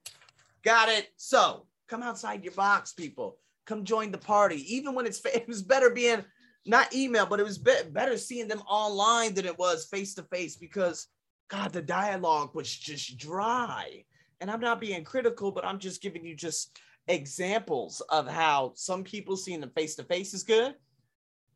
Got 0.64 0.90
it. 0.90 1.08
So 1.16 1.66
come 1.88 2.04
outside 2.04 2.44
your 2.44 2.54
box, 2.54 2.94
people. 2.94 3.38
Come 3.66 3.86
join 3.86 4.12
the 4.12 4.18
party. 4.18 4.76
Even 4.76 4.94
when 4.94 5.06
it's 5.06 5.24
it 5.26 5.48
was 5.48 5.62
better 5.62 5.90
being 5.90 6.24
not 6.66 6.94
email, 6.94 7.26
but 7.26 7.40
it 7.40 7.44
was 7.44 7.58
be- 7.58 7.90
better 7.92 8.18
seeing 8.18 8.48
them 8.48 8.62
online 8.70 9.34
than 9.34 9.46
it 9.46 9.58
was 9.58 9.86
face 9.86 10.14
to 10.16 10.24
face 10.24 10.56
because 10.56 11.08
God, 11.54 11.72
the 11.72 11.84
dialogue 11.84 12.56
was 12.56 12.76
just 12.76 13.16
dry. 13.18 14.04
And 14.42 14.50
I'm 14.50 14.60
not 14.60 14.82
being 14.82 15.04
critical, 15.04 15.52
but 15.52 15.64
I'm 15.64 15.78
just 15.78 16.02
giving 16.02 16.26
you 16.26 16.36
just 16.36 16.80
examples 17.08 18.02
of 18.10 18.28
how 18.28 18.72
some 18.76 19.04
people 19.04 19.38
seeing 19.38 19.62
them 19.62 19.70
face 19.76 19.96
to 19.98 20.04
face 20.04 20.34
is 20.34 20.42
good. 20.42 20.74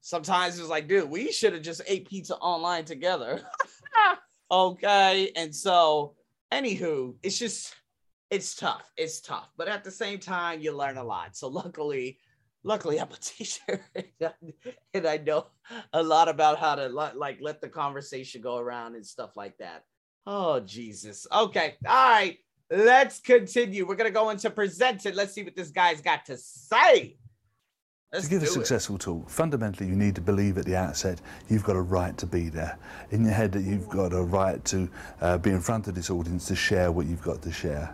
Sometimes 0.02 0.60
it's 0.60 0.70
like, 0.70 0.88
dude, 0.88 1.10
we 1.10 1.32
should 1.32 1.54
have 1.54 1.64
just 1.64 1.82
ate 1.88 2.08
pizza 2.08 2.36
online 2.36 2.86
together. 2.86 3.42
okay. 4.52 5.32
And 5.36 5.54
so, 5.54 6.14
anywho, 6.54 7.16
it's 7.24 7.40
just 7.40 7.74
it's 8.30 8.56
tough. 8.56 8.92
It's 8.98 9.20
tough, 9.20 9.50
but 9.58 9.68
at 9.68 9.84
the 9.84 9.92
same 9.92 10.20
time, 10.20 10.62
you 10.62 10.78
learn 10.78 10.98
a 10.98 11.04
lot. 11.04 11.36
So 11.36 11.48
luckily, 11.48 12.20
luckily, 12.64 13.00
I'm 13.00 13.10
a 13.12 13.16
teacher, 13.22 13.82
and 14.94 15.08
I 15.08 15.18
know 15.18 15.48
a 15.94 16.04
lot 16.04 16.30
about 16.30 16.60
how 16.60 16.76
to 16.76 16.90
like 16.90 17.40
let 17.42 17.62
the 17.62 17.70
conversation 17.70 18.42
go 18.42 18.58
around 18.58 18.96
and 18.96 19.06
stuff 19.06 19.36
like 19.36 19.58
that. 19.58 19.84
Oh 20.26 20.60
Jesus. 20.60 21.26
Okay. 21.32 21.76
All 21.88 22.10
right. 22.12 22.38
Let's 22.70 23.22
continue. 23.22 23.88
We're 23.88 23.96
gonna 23.96 24.12
go 24.12 24.30
into 24.30 24.50
presented. 24.50 25.16
Let's 25.16 25.34
see 25.34 25.44
what 25.44 25.56
this 25.56 25.72
guy's 25.72 26.02
got 26.02 26.26
to 26.26 26.38
say. 26.38 27.18
Let's 28.14 28.26
to 28.28 28.32
give 28.32 28.44
a 28.44 28.48
successful 28.48 28.96
it. 28.96 29.02
talk, 29.02 29.30
fundamentally, 29.30 29.90
you 29.90 29.96
need 29.96 30.16
to 30.16 30.22
believe 30.22 30.58
at 30.58 30.66
the 30.66 30.78
outset 30.78 31.20
you've 31.50 31.66
got 31.66 31.76
a 31.76 31.82
right 31.82 32.18
to 32.18 32.26
be 32.26 32.48
there. 32.48 32.78
In 33.12 33.26
your 33.26 33.34
head, 33.34 33.52
that 33.52 33.64
you've 33.64 33.90
got 33.90 34.14
a 34.14 34.24
right 34.24 34.64
to 34.66 34.90
uh, 35.20 35.38
be 35.38 35.50
in 35.50 35.60
front 35.60 35.90
of 35.90 35.96
this 35.96 36.10
audience 36.10 36.48
to 36.48 36.56
share 36.56 36.90
what 36.90 37.06
you've 37.06 37.22
got 37.22 37.42
to 37.42 37.52
share. 37.52 37.94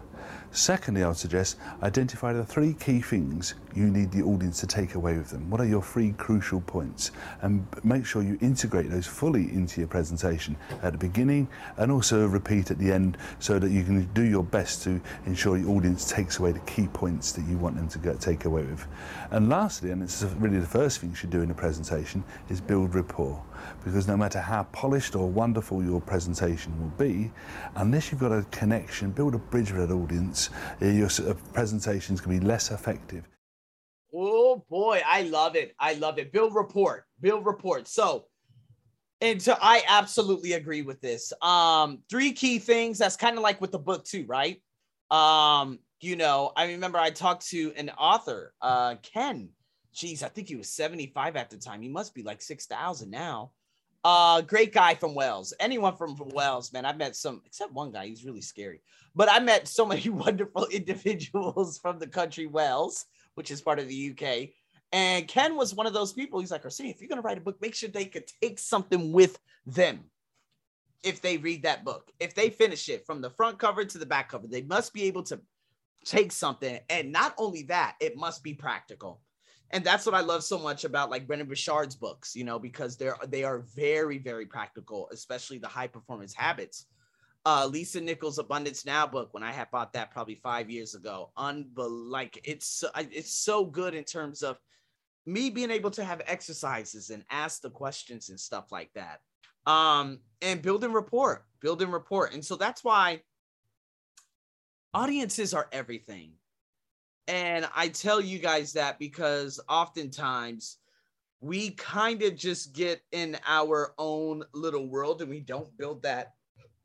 Secondly, 0.55 1.01
I 1.01 1.07
would 1.07 1.17
suggest 1.17 1.57
identify 1.81 2.31
the 2.31 2.45
three 2.45 2.75
key 2.75 3.01
things 3.01 3.55
you 3.73 3.89
need 3.89 4.11
the 4.11 4.21
audience 4.21 4.59
to 4.59 4.67
take 4.67 4.93
away 4.93 5.17
with 5.17 5.31
them. 5.31 5.49
What 5.49 5.59
are 5.59 5.65
your 5.65 5.81
three 5.81 6.11
crucial 6.11 6.61
points? 6.61 7.09
And 7.41 7.65
make 7.83 8.05
sure 8.05 8.21
you 8.21 8.37
integrate 8.39 8.91
those 8.91 9.07
fully 9.07 9.51
into 9.51 9.81
your 9.81 9.87
presentation 9.87 10.55
at 10.83 10.91
the 10.91 10.99
beginning 10.99 11.47
and 11.77 11.91
also 11.91 12.27
repeat 12.27 12.69
at 12.69 12.77
the 12.77 12.91
end 12.91 13.17
so 13.39 13.57
that 13.57 13.71
you 13.71 13.83
can 13.83 14.05
do 14.13 14.21
your 14.21 14.43
best 14.43 14.83
to 14.83 15.01
ensure 15.25 15.57
your 15.57 15.71
audience 15.71 16.07
takes 16.07 16.37
away 16.37 16.51
the 16.51 16.59
key 16.59 16.87
points 16.87 17.31
that 17.31 17.45
you 17.47 17.57
want 17.57 17.75
them 17.75 17.87
to 17.87 17.97
get, 17.97 18.19
take 18.19 18.45
away 18.45 18.61
with. 18.61 18.85
And 19.31 19.49
lastly, 19.49 19.89
and 19.89 20.03
it's 20.03 20.21
really 20.37 20.59
the 20.59 20.67
first 20.67 20.99
thing 20.99 21.09
you 21.09 21.15
should 21.15 21.31
do 21.31 21.41
in 21.41 21.49
a 21.49 21.55
presentation, 21.55 22.23
is 22.49 22.61
build 22.61 22.93
rapport 22.93 23.41
because 23.83 24.07
no 24.07 24.17
matter 24.17 24.39
how 24.39 24.63
polished 24.71 25.15
or 25.15 25.27
wonderful 25.27 25.83
your 25.83 26.01
presentation 26.01 26.79
will 26.79 26.91
be, 26.97 27.31
unless 27.75 28.11
you've 28.11 28.21
got 28.21 28.31
a 28.31 28.43
connection, 28.51 29.11
build 29.11 29.35
a 29.35 29.37
bridge 29.37 29.71
with 29.71 29.87
that 29.87 29.93
audience, 29.93 30.42
uh, 30.81 30.85
your 30.85 31.09
presentation 31.53 32.15
is 32.15 32.21
going 32.21 32.39
to 32.39 32.41
be 32.41 32.47
less 32.47 32.71
effective. 32.71 33.27
Oh 34.13 34.63
boy, 34.69 35.01
I 35.05 35.23
love 35.23 35.55
it. 35.55 35.73
I 35.79 35.93
love 35.93 36.19
it. 36.19 36.31
Build 36.31 36.53
report. 36.53 37.05
Build 37.19 37.45
report. 37.45 37.87
So, 37.87 38.25
and 39.21 39.41
so 39.41 39.57
I 39.59 39.83
absolutely 39.87 40.53
agree 40.53 40.83
with 40.83 41.01
this. 41.01 41.33
Um, 41.41 41.99
three 42.09 42.31
key 42.31 42.59
things. 42.59 42.97
That's 42.97 43.15
kind 43.15 43.37
of 43.37 43.43
like 43.43 43.59
with 43.59 43.71
the 43.71 43.79
book 43.79 44.05
too, 44.05 44.25
right? 44.27 44.61
Um, 45.09 45.79
you 45.99 46.15
know, 46.15 46.51
I 46.55 46.67
remember 46.67 46.99
I 46.99 47.09
talked 47.09 47.47
to 47.47 47.73
an 47.75 47.89
author, 47.91 48.53
uh, 48.61 48.95
Ken. 49.01 49.49
Geez, 49.93 50.23
I 50.23 50.27
think 50.27 50.47
he 50.47 50.55
was 50.55 50.69
75 50.69 51.35
at 51.35 51.49
the 51.49 51.57
time. 51.57 51.81
He 51.81 51.89
must 51.89 52.13
be 52.13 52.23
like 52.23 52.41
6,000 52.41 53.09
now. 53.09 53.51
Uh, 54.03 54.41
great 54.41 54.73
guy 54.73 54.95
from 54.95 55.15
Wales. 55.15 55.53
Anyone 55.59 55.95
from, 55.95 56.17
Wales, 56.33 56.73
man. 56.73 56.85
I've 56.85 56.97
met 56.97 57.15
some, 57.15 57.41
except 57.45 57.71
one 57.71 57.91
guy. 57.91 58.07
He's 58.07 58.25
really 58.25 58.41
scary. 58.41 58.81
But 59.15 59.31
I 59.31 59.39
met 59.39 59.67
so 59.67 59.85
many 59.85 60.09
wonderful 60.09 60.65
individuals 60.67 61.77
from 61.77 61.99
the 61.99 62.07
country 62.07 62.45
Wales, 62.45 63.05
which 63.35 63.49
is 63.49 63.61
part 63.61 63.79
of 63.79 63.87
the 63.87 64.11
UK. 64.11 64.49
And 64.91 65.27
Ken 65.27 65.55
was 65.55 65.73
one 65.73 65.87
of 65.87 65.93
those 65.93 66.13
people. 66.13 66.39
He's 66.39 66.51
like, 66.51 66.65
Arsenio, 66.65 66.91
if 66.91 67.01
you're 67.01 67.09
going 67.09 67.21
to 67.21 67.25
write 67.25 67.37
a 67.37 67.41
book, 67.41 67.61
make 67.61 67.75
sure 67.75 67.89
they 67.89 68.05
could 68.05 68.29
take 68.41 68.59
something 68.59 69.11
with 69.11 69.39
them 69.65 70.01
if 71.01 71.21
they 71.21 71.37
read 71.37 71.63
that 71.63 71.83
book. 71.83 72.11
If 72.19 72.35
they 72.35 72.49
finish 72.49 72.89
it 72.89 73.05
from 73.05 73.21
the 73.21 73.29
front 73.29 73.57
cover 73.57 73.85
to 73.85 73.97
the 73.97 74.05
back 74.05 74.29
cover, 74.29 74.47
they 74.47 74.61
must 74.61 74.93
be 74.93 75.03
able 75.03 75.23
to 75.23 75.39
take 76.05 76.31
something. 76.31 76.79
And 76.89 77.11
not 77.11 77.33
only 77.37 77.63
that, 77.63 77.95
it 78.01 78.17
must 78.17 78.43
be 78.43 78.53
practical 78.53 79.21
and 79.73 79.83
that's 79.83 80.05
what 80.05 80.13
I 80.13 80.21
love 80.21 80.43
so 80.43 80.59
much 80.59 80.85
about 80.85 81.09
like 81.09 81.25
Brendon 81.25 81.47
Burchard's 81.47 81.95
books, 81.95 82.35
you 82.35 82.43
know, 82.43 82.59
because 82.59 82.95
they're 82.95 83.17
they 83.27 83.43
are 83.43 83.65
very 83.75 84.19
very 84.19 84.45
practical, 84.45 85.09
especially 85.11 85.57
the 85.57 85.67
high 85.67 85.87
performance 85.87 86.33
habits. 86.33 86.85
Uh, 87.45 87.67
Lisa 87.69 87.99
Nichols' 87.99 88.37
Abundance 88.37 88.85
Now 88.85 89.05
book, 89.05 89.33
when 89.33 89.43
I 89.43 89.51
had 89.51 89.69
bought 89.71 89.91
that 89.93 90.11
probably 90.11 90.35
five 90.35 90.69
years 90.69 90.95
ago, 90.95 91.31
unbel- 91.37 92.09
like 92.09 92.39
it's 92.45 92.83
it's 92.95 93.33
so 93.33 93.65
good 93.65 93.95
in 93.95 94.03
terms 94.03 94.43
of 94.43 94.57
me 95.25 95.49
being 95.49 95.71
able 95.71 95.91
to 95.91 96.03
have 96.03 96.21
exercises 96.27 97.09
and 97.09 97.25
ask 97.31 97.61
the 97.61 97.69
questions 97.69 98.29
and 98.29 98.39
stuff 98.39 98.71
like 98.71 98.91
that, 98.93 99.21
um, 99.65 100.19
and 100.41 100.61
building 100.61 100.93
rapport, 100.93 101.45
building 101.61 101.89
rapport, 101.89 102.27
and 102.27 102.45
so 102.45 102.55
that's 102.55 102.83
why 102.83 103.21
audiences 104.93 105.55
are 105.55 105.67
everything 105.71 106.33
and 107.27 107.67
I 107.75 107.87
tell 107.87 108.19
you 108.19 108.39
guys 108.39 108.73
that 108.73 108.99
because 108.99 109.59
oftentimes 109.69 110.77
we 111.39 111.71
kind 111.71 112.21
of 112.23 112.35
just 112.35 112.73
get 112.73 113.01
in 113.11 113.37
our 113.45 113.93
own 113.97 114.43
little 114.53 114.87
world 114.87 115.21
and 115.21 115.29
we 115.29 115.41
don't 115.41 115.75
build 115.77 116.03
that 116.03 116.33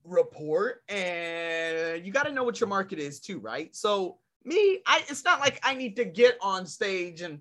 rapport. 0.05 0.83
And 0.88 2.05
you 2.05 2.12
got 2.12 2.27
to 2.27 2.33
know 2.33 2.44
what 2.44 2.61
your 2.61 2.68
market 2.68 2.98
is 2.98 3.20
too, 3.20 3.38
right? 3.38 3.74
So, 3.74 4.18
me, 4.44 4.81
I 4.87 5.05
it's 5.09 5.24
not 5.24 5.40
like 5.40 5.61
I 5.62 5.74
need 5.74 5.96
to 5.96 6.05
get 6.05 6.38
on 6.40 6.66
stage 6.66 7.20
and 7.20 7.40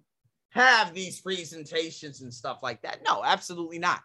have 0.49 0.93
these 0.93 1.19
presentations 1.19 2.21
and 2.21 2.33
stuff 2.33 2.59
like 2.61 2.81
that. 2.81 3.01
No, 3.05 3.23
absolutely 3.23 3.79
not. 3.79 4.01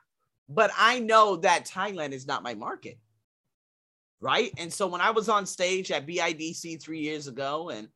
But 0.48 0.70
I 0.76 0.98
know 0.98 1.36
that 1.36 1.66
Thailand 1.66 2.12
is 2.12 2.26
not 2.26 2.42
my 2.42 2.54
market. 2.54 2.98
Right. 4.20 4.52
And 4.56 4.72
so 4.72 4.86
when 4.86 5.00
I 5.00 5.10
was 5.10 5.28
on 5.28 5.46
stage 5.46 5.90
at 5.90 6.06
BIDC 6.06 6.80
three 6.80 7.00
years 7.00 7.26
ago 7.26 7.70
and 7.70 7.88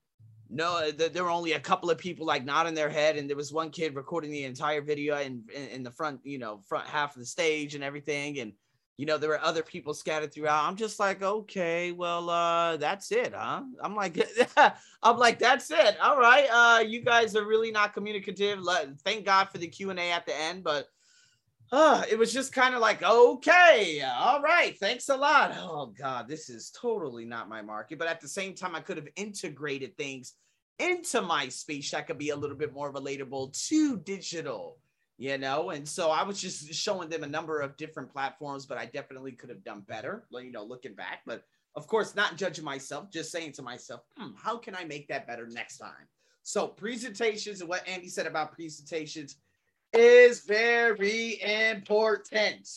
no 0.49 0.91
there 0.91 1.25
were 1.25 1.31
only 1.31 1.53
a 1.53 1.61
couple 1.61 1.91
of 1.91 1.99
people 1.99 2.25
like 2.25 2.45
nodding 2.45 2.75
their 2.75 2.89
head 2.89 3.17
and 3.17 3.29
there 3.29 3.37
was 3.37 3.53
one 3.53 3.71
kid 3.71 3.95
recording 3.95 4.31
the 4.31 4.45
entire 4.45 4.81
video 4.81 5.19
in, 5.19 5.43
in, 5.55 5.69
in 5.69 5.83
the 5.83 5.91
front 5.91 6.21
you 6.25 6.39
know 6.39 6.61
front 6.67 6.87
half 6.87 7.15
of 7.17 7.21
the 7.21 7.27
stage 7.27 7.75
and 7.75 7.83
everything 7.83 8.39
and 8.39 8.53
you 8.97 9.05
know 9.05 9.19
there 9.19 9.29
were 9.29 9.43
other 9.43 9.63
people 9.63 9.93
scattered 9.93 10.33
throughout. 10.33 10.65
I'm 10.67 10.77
just 10.77 10.99
like 10.99 11.23
okay 11.23 11.93
well 11.93 12.31
uh 12.31 12.77
that's 12.77 13.13
it 13.13 13.35
huh? 13.35 13.63
I'm 13.83 13.95
like 13.95 14.19
i'm 15.03 15.19
like 15.19 15.39
that's 15.39 15.71
it. 15.71 15.97
All 16.01 16.19
right 16.19 16.49
uh 16.51 16.81
you 16.81 17.03
guys 17.03 17.37
are 17.37 17.47
really 17.47 17.71
not 17.71 17.93
communicative. 17.93 18.61
Thank 19.05 19.25
god 19.27 19.51
for 19.51 19.59
the 19.59 19.69
q&a 19.69 20.11
at 20.11 20.27
the 20.27 20.35
end 20.35 20.65
but 20.65 20.89
uh, 21.73 22.05
it 22.11 22.19
was 22.19 22.33
just 22.33 22.53
kind 22.53 22.75
of 22.75 22.81
like, 22.81 23.03
okay, 23.03 24.03
all 24.03 24.41
right, 24.41 24.79
thanks 24.79 25.09
a 25.09 25.17
lot. 25.17 25.55
Oh 25.59 25.93
God, 25.99 26.29
this 26.29 26.49
is 26.49 26.71
totally 26.71 27.25
not 27.25 27.49
my 27.49 27.63
market. 27.63 27.99
But 27.99 28.09
at 28.09 28.21
the 28.21 28.29
same 28.29 28.55
time, 28.55 28.75
I 28.75 28.81
could 28.81 28.97
have 28.97 29.09
integrated 29.17 29.97
things 29.97 30.35
into 30.79 31.23
my 31.23 31.49
speech 31.49 31.91
that 31.91 32.07
could 32.07 32.19
be 32.19 32.31
a 32.31 32.37
little 32.37 32.57
bit 32.57 32.73
more 32.73 32.93
relatable 32.93 33.53
to 33.69 33.97
digital, 33.99 34.79
you 35.19 35.39
know. 35.39 35.71
And 35.71 35.89
so 35.89 36.11
I 36.11 36.23
was 36.23 36.41
just 36.41 36.73
showing 36.75 37.09
them 37.09 37.25
a 37.25 37.29
number 37.29 37.61
of 37.61 37.77
different 37.77 38.13
platforms, 38.13 38.67
but 38.67 38.79
I 38.79 38.87
definitely 38.87 39.33
could 39.33 39.51
have 39.51 39.65
done 39.65 39.81
better, 39.89 40.25
you 40.31 40.53
know, 40.53 40.65
looking 40.65 40.95
back. 40.95 41.23
But 41.27 41.45
of 41.75 41.87
course, 41.87 42.15
not 42.15 42.37
judging 42.37 42.65
myself, 42.65 43.11
just 43.11 43.33
saying 43.33 43.53
to 43.53 43.63
myself, 43.63 44.03
hmm, 44.17 44.31
how 44.37 44.57
can 44.57 44.75
I 44.75 44.85
make 44.85 45.09
that 45.09 45.27
better 45.27 45.47
next 45.49 45.79
time? 45.79 46.07
So 46.43 46.69
presentations 46.69 47.61
and 47.61 47.69
what 47.69 47.87
Andy 47.89 48.09
said 48.09 48.27
about 48.27 48.53
presentations 48.53 49.37
is 49.99 50.41
very 50.43 51.41
important. 51.43 52.69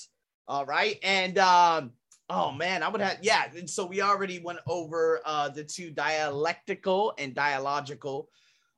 All 0.47 0.65
right. 0.65 0.97
And 1.03 1.37
um, 1.37 1.91
oh 2.29 2.51
man, 2.51 2.83
I 2.83 2.89
would 2.89 3.01
have 3.01 3.19
yeah. 3.21 3.45
And 3.55 3.69
so 3.69 3.85
we 3.85 4.01
already 4.01 4.39
went 4.39 4.59
over 4.67 5.21
uh 5.25 5.49
the 5.49 5.63
two 5.63 5.91
dialectical 5.91 7.13
and 7.17 7.33
dialogical. 7.35 8.29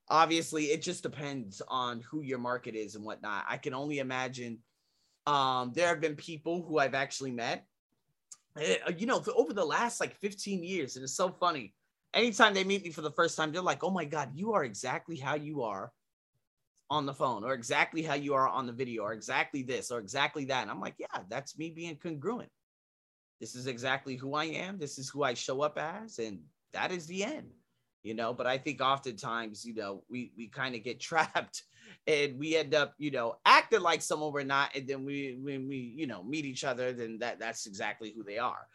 Obviously, 0.09 0.65
it 0.65 0.81
just 0.81 1.03
depends 1.03 1.61
on 1.67 2.01
who 2.01 2.21
your 2.21 2.39
market 2.39 2.75
is 2.75 2.95
and 2.95 3.05
whatnot. 3.05 3.45
I 3.47 3.57
can 3.57 3.73
only 3.73 3.99
imagine 3.99 4.59
um 5.27 5.71
there 5.75 5.87
have 5.89 6.01
been 6.01 6.15
people 6.15 6.63
who 6.63 6.79
I've 6.79 6.95
actually 6.95 7.31
met. 7.31 7.65
eh, 8.59 8.77
You 8.97 9.05
know, 9.07 9.23
over 9.35 9.53
the 9.53 9.65
last 9.65 9.99
like 9.99 10.15
15 10.15 10.63
years, 10.63 10.95
and 10.95 11.03
it's 11.03 11.15
so 11.15 11.29
funny. 11.31 11.73
Anytime 12.13 12.53
they 12.53 12.63
meet 12.65 12.83
me 12.83 12.91
for 12.91 13.01
the 13.01 13.11
first 13.11 13.37
time, 13.37 13.51
they're 13.51 13.61
like, 13.61 13.83
"Oh 13.83 13.89
my 13.91 14.05
god, 14.05 14.31
you 14.35 14.53
are 14.53 14.63
exactly 14.65 15.17
how 15.17 15.35
you 15.35 15.63
are 15.63 15.91
on 16.91 17.05
the 17.05 17.13
phone 17.13 17.45
or 17.45 17.53
exactly 17.53 18.03
how 18.03 18.15
you 18.15 18.33
are 18.33 18.49
on 18.49 18.67
the 18.67 18.73
video 18.73 19.03
or 19.03 19.13
exactly 19.13 19.63
this 19.63 19.91
or 19.91 19.99
exactly 19.99 20.43
that. 20.43 20.61
And 20.61 20.69
I'm 20.69 20.81
like, 20.81 20.95
yeah, 20.99 21.21
that's 21.29 21.57
me 21.57 21.69
being 21.69 21.95
congruent. 21.95 22.51
This 23.39 23.55
is 23.55 23.65
exactly 23.65 24.17
who 24.17 24.35
I 24.35 24.45
am. 24.45 24.77
This 24.77 24.99
is 24.99 25.09
who 25.09 25.23
I 25.23 25.33
show 25.33 25.61
up 25.61 25.79
as. 25.79 26.19
And 26.19 26.41
that 26.73 26.91
is 26.91 27.07
the 27.07 27.23
end, 27.23 27.49
you 28.03 28.13
know. 28.13 28.33
But 28.33 28.45
I 28.45 28.57
think 28.57 28.81
oftentimes, 28.81 29.63
you 29.65 29.73
know, 29.73 30.03
we 30.09 30.33
we 30.37 30.49
kind 30.49 30.75
of 30.75 30.83
get 30.83 30.99
trapped 30.99 31.63
and 32.07 32.37
we 32.37 32.57
end 32.57 32.75
up, 32.75 32.93
you 32.97 33.09
know, 33.09 33.37
acting 33.45 33.81
like 33.81 34.01
someone 34.01 34.33
we're 34.33 34.43
not. 34.43 34.75
And 34.75 34.85
then 34.85 35.05
we 35.05 35.39
when 35.41 35.69
we, 35.69 35.77
you 35.77 36.07
know, 36.07 36.21
meet 36.21 36.43
each 36.43 36.65
other, 36.65 36.91
then 36.91 37.19
that 37.19 37.39
that's 37.39 37.67
exactly 37.67 38.13
who 38.13 38.21
they 38.21 38.37
are. 38.37 38.67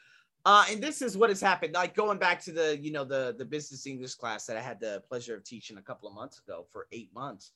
Uh, 0.46 0.64
and 0.70 0.82
this 0.82 1.02
is 1.02 1.18
what 1.18 1.28
has 1.28 1.40
happened. 1.40 1.74
Like 1.74 1.94
going 1.94 2.18
back 2.18 2.40
to 2.44 2.52
the, 2.52 2.78
you 2.78 2.92
know, 2.92 3.04
the 3.04 3.34
the 3.36 3.44
business 3.44 3.86
English 3.86 4.14
class 4.14 4.46
that 4.46 4.56
I 4.56 4.62
had 4.62 4.80
the 4.80 5.02
pleasure 5.06 5.36
of 5.36 5.44
teaching 5.44 5.76
a 5.76 5.82
couple 5.82 6.08
of 6.08 6.14
months 6.14 6.40
ago 6.40 6.66
for 6.72 6.86
eight 6.92 7.12
months 7.12 7.52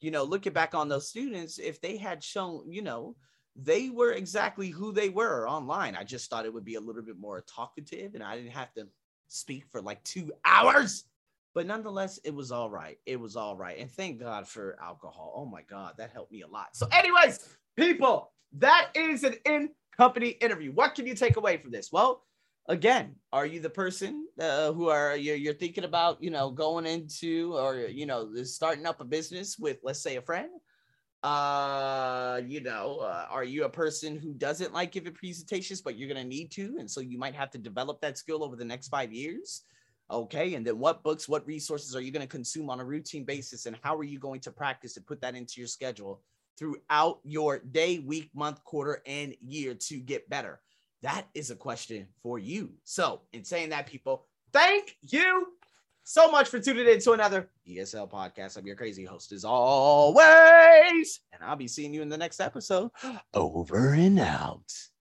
you 0.00 0.10
know, 0.10 0.24
looking 0.24 0.52
back 0.52 0.74
on 0.74 0.88
those 0.88 1.08
students, 1.08 1.58
if 1.58 1.80
they 1.80 1.96
had 1.96 2.22
shown, 2.22 2.70
you 2.70 2.82
know, 2.82 3.16
they 3.56 3.90
were 3.90 4.12
exactly 4.12 4.68
who 4.68 4.92
they 4.92 5.08
were 5.08 5.48
online. 5.48 5.96
I 5.96 6.04
just 6.04 6.30
thought 6.30 6.46
it 6.46 6.54
would 6.54 6.64
be 6.64 6.76
a 6.76 6.80
little 6.80 7.02
bit 7.02 7.18
more 7.18 7.42
talkative 7.42 8.14
and 8.14 8.22
I 8.22 8.36
didn't 8.36 8.52
have 8.52 8.72
to 8.74 8.86
speak 9.28 9.64
for 9.70 9.82
like 9.82 10.02
two 10.04 10.32
hours. 10.44 11.04
But 11.52 11.66
nonetheless, 11.66 12.18
it 12.24 12.34
was 12.34 12.52
all 12.52 12.70
right. 12.70 12.98
It 13.06 13.18
was 13.18 13.34
all 13.36 13.56
right. 13.56 13.76
And 13.78 13.90
thank 13.90 14.20
God 14.20 14.46
for 14.46 14.78
alcohol. 14.80 15.32
Oh 15.36 15.46
my 15.46 15.62
God, 15.62 15.94
that 15.98 16.10
helped 16.12 16.30
me 16.30 16.42
a 16.42 16.46
lot. 16.46 16.76
So, 16.76 16.86
anyways, 16.92 17.56
people, 17.76 18.30
that 18.58 18.90
is 18.94 19.24
an 19.24 19.34
in 19.44 19.70
company 19.96 20.28
interview. 20.28 20.70
What 20.72 20.94
can 20.94 21.06
you 21.06 21.14
take 21.14 21.36
away 21.36 21.56
from 21.56 21.72
this? 21.72 21.90
Well, 21.90 22.22
again 22.68 23.16
are 23.32 23.46
you 23.46 23.60
the 23.60 23.70
person 23.70 24.26
uh, 24.40 24.72
who 24.72 24.88
are 24.88 25.16
you're, 25.16 25.36
you're 25.36 25.54
thinking 25.54 25.84
about 25.84 26.22
you 26.22 26.30
know 26.30 26.50
going 26.50 26.86
into 26.86 27.56
or 27.56 27.76
you 27.76 28.06
know 28.06 28.34
starting 28.44 28.86
up 28.86 29.00
a 29.00 29.04
business 29.04 29.58
with 29.58 29.78
let's 29.82 30.02
say 30.02 30.16
a 30.16 30.22
friend? 30.22 30.50
Uh 31.22 32.40
you 32.46 32.62
know 32.62 33.00
uh, 33.00 33.26
are 33.28 33.44
you 33.44 33.64
a 33.64 33.68
person 33.68 34.18
who 34.18 34.32
doesn't 34.32 34.72
like 34.72 34.92
giving 34.92 35.12
presentations 35.12 35.82
but 35.82 35.98
you're 35.98 36.08
going 36.08 36.22
to 36.22 36.26
need 36.26 36.50
to 36.50 36.76
and 36.78 36.90
so 36.90 37.00
you 37.00 37.18
might 37.18 37.34
have 37.34 37.50
to 37.50 37.58
develop 37.58 38.00
that 38.00 38.16
skill 38.16 38.42
over 38.42 38.56
the 38.56 38.64
next 38.64 38.88
five 38.88 39.12
years? 39.12 39.64
Okay 40.10 40.54
and 40.54 40.66
then 40.66 40.78
what 40.78 41.02
books 41.02 41.28
what 41.28 41.46
resources 41.46 41.94
are 41.94 42.00
you 42.00 42.10
going 42.10 42.26
to 42.26 42.36
consume 42.36 42.70
on 42.70 42.80
a 42.80 42.84
routine 42.84 43.24
basis 43.24 43.66
and 43.66 43.76
how 43.82 43.96
are 43.96 44.04
you 44.04 44.18
going 44.18 44.40
to 44.40 44.50
practice 44.50 44.96
and 44.96 45.06
put 45.06 45.20
that 45.20 45.34
into 45.36 45.54
your 45.60 45.68
schedule 45.68 46.22
throughout 46.58 47.20
your 47.22 47.58
day 47.58 47.98
week 47.98 48.30
month 48.34 48.64
quarter 48.64 49.02
and 49.06 49.34
year 49.40 49.74
to 49.74 49.98
get 49.98 50.28
better 50.28 50.60
that 51.02 51.26
is 51.34 51.50
a 51.50 51.56
question 51.56 52.06
for 52.22 52.38
you. 52.38 52.70
So, 52.84 53.22
in 53.32 53.44
saying 53.44 53.70
that, 53.70 53.86
people, 53.86 54.26
thank 54.52 54.96
you 55.02 55.46
so 56.04 56.30
much 56.30 56.48
for 56.48 56.58
tuning 56.58 56.86
in 56.86 57.00
to 57.00 57.12
another 57.12 57.48
ESL 57.68 58.10
podcast. 58.10 58.56
I'm 58.56 58.66
your 58.66 58.76
crazy 58.76 59.04
host, 59.04 59.32
as 59.32 59.44
always, 59.44 61.20
and 61.32 61.42
I'll 61.42 61.56
be 61.56 61.68
seeing 61.68 61.94
you 61.94 62.02
in 62.02 62.08
the 62.08 62.18
next 62.18 62.40
episode. 62.40 62.90
Over 63.34 63.92
and 63.94 64.18
out. 64.18 64.72